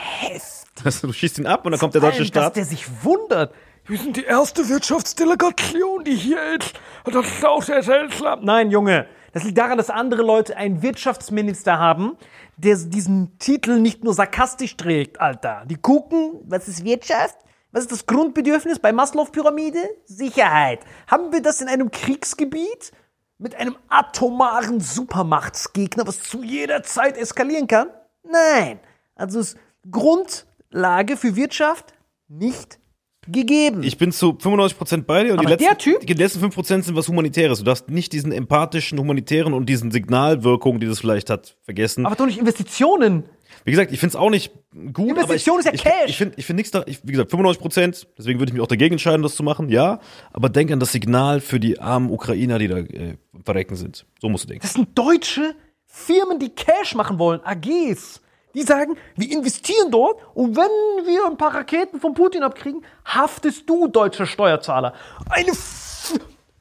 [0.84, 2.56] Das, du schießt ihn ab und dann kommt der deutsche Alter, dass Staat.
[2.56, 3.54] der sich wundert.
[3.86, 6.74] Wir sind die erste Wirtschaftsdelegation, die hier ist.
[7.06, 8.44] Das ist auch sehr seltsam.
[8.44, 9.08] Nein, Junge.
[9.32, 12.18] Das liegt daran, dass andere Leute einen Wirtschaftsminister haben,
[12.58, 15.64] der diesen Titel nicht nur sarkastisch trägt, Alter.
[15.68, 17.38] Die gucken, was ist Wirtschaft?
[17.78, 19.78] Was ist das Grundbedürfnis bei Maslow-Pyramide?
[20.06, 20.80] Sicherheit.
[21.06, 22.92] Haben wir das in einem Kriegsgebiet?
[23.38, 27.90] Mit einem atomaren Supermachtsgegner, was zu jeder Zeit eskalieren kann?
[28.24, 28.80] Nein.
[29.14, 29.58] Also ist
[29.92, 31.94] Grundlage für Wirtschaft
[32.28, 32.80] nicht
[33.28, 33.84] gegeben.
[33.84, 36.96] Ich bin zu 95% bei dir und die letzten, der Typ- die letzten 5% sind
[36.96, 37.60] was Humanitäres.
[37.60, 42.08] Du darfst nicht diesen empathischen, humanitären und diesen Signalwirkungen, die das vielleicht hat, vergessen.
[42.08, 43.30] aber doch nicht Investitionen.
[43.66, 44.52] Wie gesagt, ich finde es auch nicht
[44.94, 45.10] gut.
[45.10, 46.10] Investition aber ich, ist ja ich, Cash.
[46.10, 48.68] Ich finde ich find nichts da, ich, wie gesagt, 95%, deswegen würde ich mich auch
[48.68, 50.00] dagegen entscheiden, das zu machen, ja.
[50.34, 54.06] Aber denk an das Signal für die armen Ukrainer, die da äh, verrecken sind.
[54.22, 54.62] So musst du denken.
[54.62, 55.56] Das sind deutsche
[55.86, 58.22] Firmen, die Cash machen wollen, AGs.
[58.54, 63.70] Die sagen, wir investieren dort und wenn wir ein paar Raketen von Putin abkriegen, haftest
[63.70, 64.94] du, deutscher Steuerzahler.
[65.30, 65.52] Eine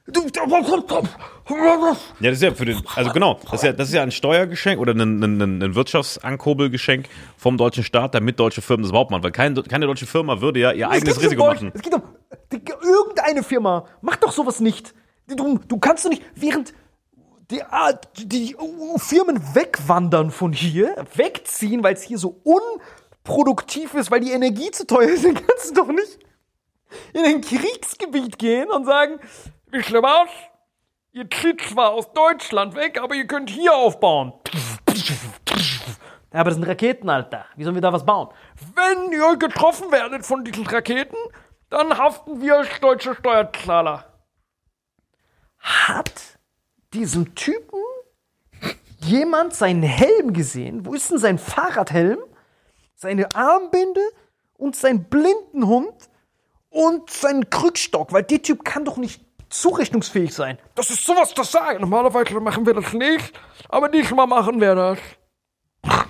[0.07, 4.02] F Ja, das ist ja für den, also genau, das ist ja, das ist ja
[4.02, 9.11] ein Steuergeschenk oder ein, ein, ein Wirtschaftsankurbelgeschenk vom deutschen Staat, damit deutsche Firmen das überhaupt
[9.11, 9.24] machen.
[9.24, 11.72] Weil kein, keine deutsche Firma würde ja ihr Es eigenes Risiko um machen.
[11.74, 12.02] Es geht um
[12.82, 13.86] irgendeine Firma.
[14.00, 14.94] Macht doch sowas nicht.
[15.26, 16.72] Du, du kannst doch nicht, während
[17.50, 18.57] die, ah, die
[18.96, 24.86] Firmen wegwandern von hier, wegziehen, weil es hier so unproduktiv ist, weil die Energie zu
[24.86, 26.18] teuer ist, dann kannst du doch nicht
[27.12, 29.18] in ein Kriegsgebiet gehen und sagen,
[29.66, 30.28] wisst ihr was?
[31.12, 34.34] Ihr zieht zwar aus Deutschland weg, aber ihr könnt hier aufbauen.
[36.32, 37.46] Ja, aber das sind Raketen, Alter.
[37.56, 38.28] Wie sollen wir da was bauen?
[38.74, 41.16] Wenn ihr getroffen werdet von diesen Raketen,
[41.70, 44.12] dann haften wir als deutsche Steuerzahler.
[45.58, 46.12] Hat
[46.92, 47.80] diesem Typen
[49.00, 50.84] jemand seinen Helm gesehen?
[50.84, 52.18] Wo ist denn sein Fahrradhelm?
[52.94, 54.02] Seine Armbinde
[54.54, 56.10] und sein Blindenhund
[56.68, 58.12] und seinen Krückstock?
[58.12, 60.59] Weil der Typ kann doch nicht zurechnungsfähig sein.
[60.74, 61.80] Das ist sowas, das sagen.
[61.80, 63.32] Normalerweise machen wir das nicht,
[63.68, 64.99] aber diesmal machen wir das.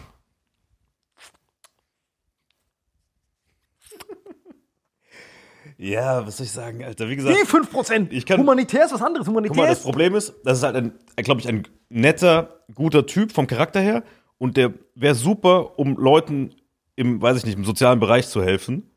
[5.78, 7.08] Ja, was soll ich sagen, Alter?
[7.08, 8.08] Wie gesagt, Die 5%.
[8.10, 9.26] Ich kann- Humanitär ist was anderes.
[9.26, 9.82] guck mal, Humanitär das.
[9.82, 14.02] Problem ist, das ist halt ein, glaube ich, ein netter, guter Typ vom Charakter her
[14.38, 16.54] und der wäre super, um Leuten
[16.94, 18.90] im, weiß ich nicht, im sozialen Bereich zu helfen.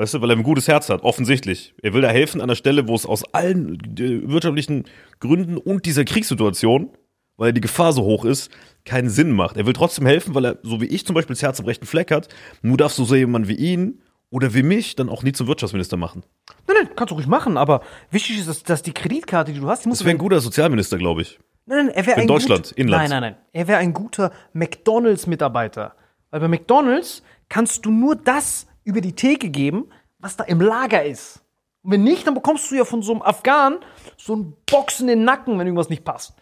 [0.00, 1.74] Weißt du, weil er ein gutes Herz hat, offensichtlich.
[1.82, 4.84] Er will da helfen an der Stelle, wo es aus allen äh, wirtschaftlichen
[5.18, 6.88] Gründen und dieser Kriegssituation,
[7.36, 8.50] weil die Gefahr so hoch ist,
[8.86, 9.58] keinen Sinn macht.
[9.58, 11.84] Er will trotzdem helfen, weil er, so wie ich zum Beispiel, das Herz am rechten
[11.84, 12.28] Fleck hat.
[12.62, 15.98] Nur darfst du so jemanden wie ihn oder wie mich dann auch nie zum Wirtschaftsminister
[15.98, 16.22] machen.
[16.66, 19.68] Nein, nein, kannst du ruhig machen, aber wichtig ist, dass, dass die Kreditkarte, die du
[19.68, 21.38] hast, die muss Das wäre ein guter Sozialminister, glaube ich.
[21.66, 23.02] Nein, nein, er wäre In ein Deutschland, gut, Inland.
[23.02, 23.42] Nein, nein, nein.
[23.52, 25.94] Er wäre ein guter McDonalds-Mitarbeiter.
[26.30, 31.04] Weil bei McDonalds kannst du nur das über die Theke geben, was da im Lager
[31.04, 31.40] ist.
[31.82, 33.78] Und wenn nicht, dann bekommst du ja von so einem Afghan
[34.18, 36.34] so einen Box in den Nacken, wenn irgendwas nicht passt.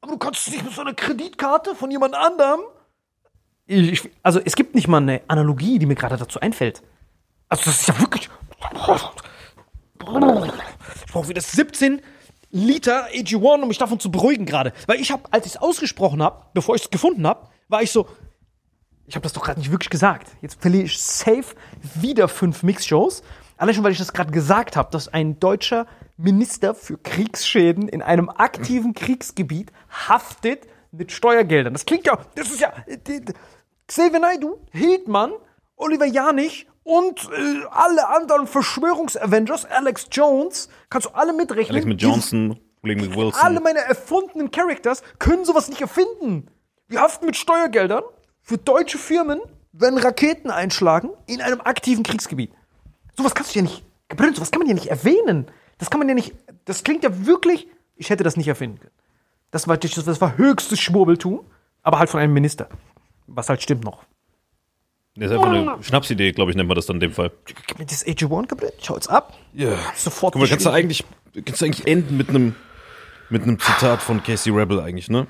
[0.00, 2.60] Aber du kannst nicht mit so einer Kreditkarte von jemand anderem.
[3.66, 6.82] Ich, ich, also es gibt nicht mal eine Analogie, die mir gerade dazu einfällt.
[7.48, 8.28] Also das ist ja wirklich.
[11.06, 12.02] Ich brauche wieder 17
[12.50, 14.72] Liter AG1, um mich davon zu beruhigen gerade.
[14.86, 17.90] Weil ich habe, als ich es ausgesprochen habe, bevor ich es gefunden habe, war ich
[17.90, 18.08] so,
[19.12, 20.28] ich habe das doch gerade nicht wirklich gesagt.
[20.40, 21.54] Jetzt verliere ich safe
[21.96, 23.22] wieder fünf Mixshows.
[23.58, 25.86] Allein schon, weil ich das gerade gesagt habe, dass ein deutscher
[26.16, 31.74] Minister für Kriegsschäden in einem aktiven Kriegsgebiet haftet mit Steuergeldern.
[31.74, 32.72] Das klingt ja, das ist ja,
[33.86, 35.32] Xavier Naidoo, Hildmann,
[35.76, 41.72] Oliver Janich und äh, alle anderen Verschwörungsavengers, Alex Jones, kannst du alle mitrechnen.
[41.72, 43.42] Alex mit Johnson, William mit Wilson.
[43.42, 46.50] alle meine erfundenen Characters können sowas nicht erfinden.
[46.88, 48.04] Wir haften mit Steuergeldern
[48.42, 49.40] für deutsche Firmen,
[49.72, 52.52] wenn Raketen einschlagen in einem aktiven Kriegsgebiet.
[53.16, 55.46] Sowas kannst du ja nicht, Gabriel, sowas kann man ja nicht erwähnen.
[55.78, 56.34] Das kann man ja nicht,
[56.64, 57.66] das klingt ja wirklich,
[57.96, 58.92] ich hätte das nicht erfinden können.
[59.50, 61.40] Das war, das war höchstes Schwurbeltum,
[61.82, 62.68] aber halt von einem Minister.
[63.26, 64.04] Was halt stimmt noch.
[65.14, 67.30] Das ist einfach eine Schnapsidee, glaube ich, nennt man das dann in dem Fall.
[67.44, 69.36] Gib mir das AG1, Gabriel, schau jetzt ab.
[69.52, 69.76] Ja.
[69.94, 70.32] Sofort.
[70.32, 71.04] Guck mal, kannst du eigentlich,
[71.44, 72.54] kannst du eigentlich enden mit einem,
[73.28, 75.26] mit einem Zitat von Casey Rebel eigentlich, ne?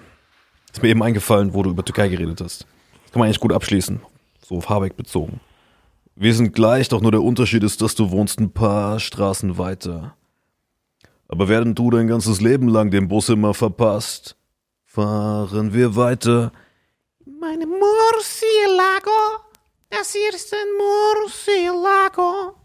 [0.73, 2.67] Ist mir eben eingefallen, wo du über Türkei geredet hast.
[3.13, 4.01] Kann man eigentlich gut abschließen.
[4.43, 5.41] So auf Habeck bezogen.
[6.17, 10.17] Wir sind gleich, doch nur der Unterschied ist, dass du wohnst ein paar Straßen weiter.
[11.29, 14.37] Aber während du dein ganzes Leben lang den Bus immer verpasst,
[14.85, 16.53] fahren wir weiter.
[17.25, 19.41] Meine Murcielago,
[19.91, 22.62] das hier ist ein Murcielago.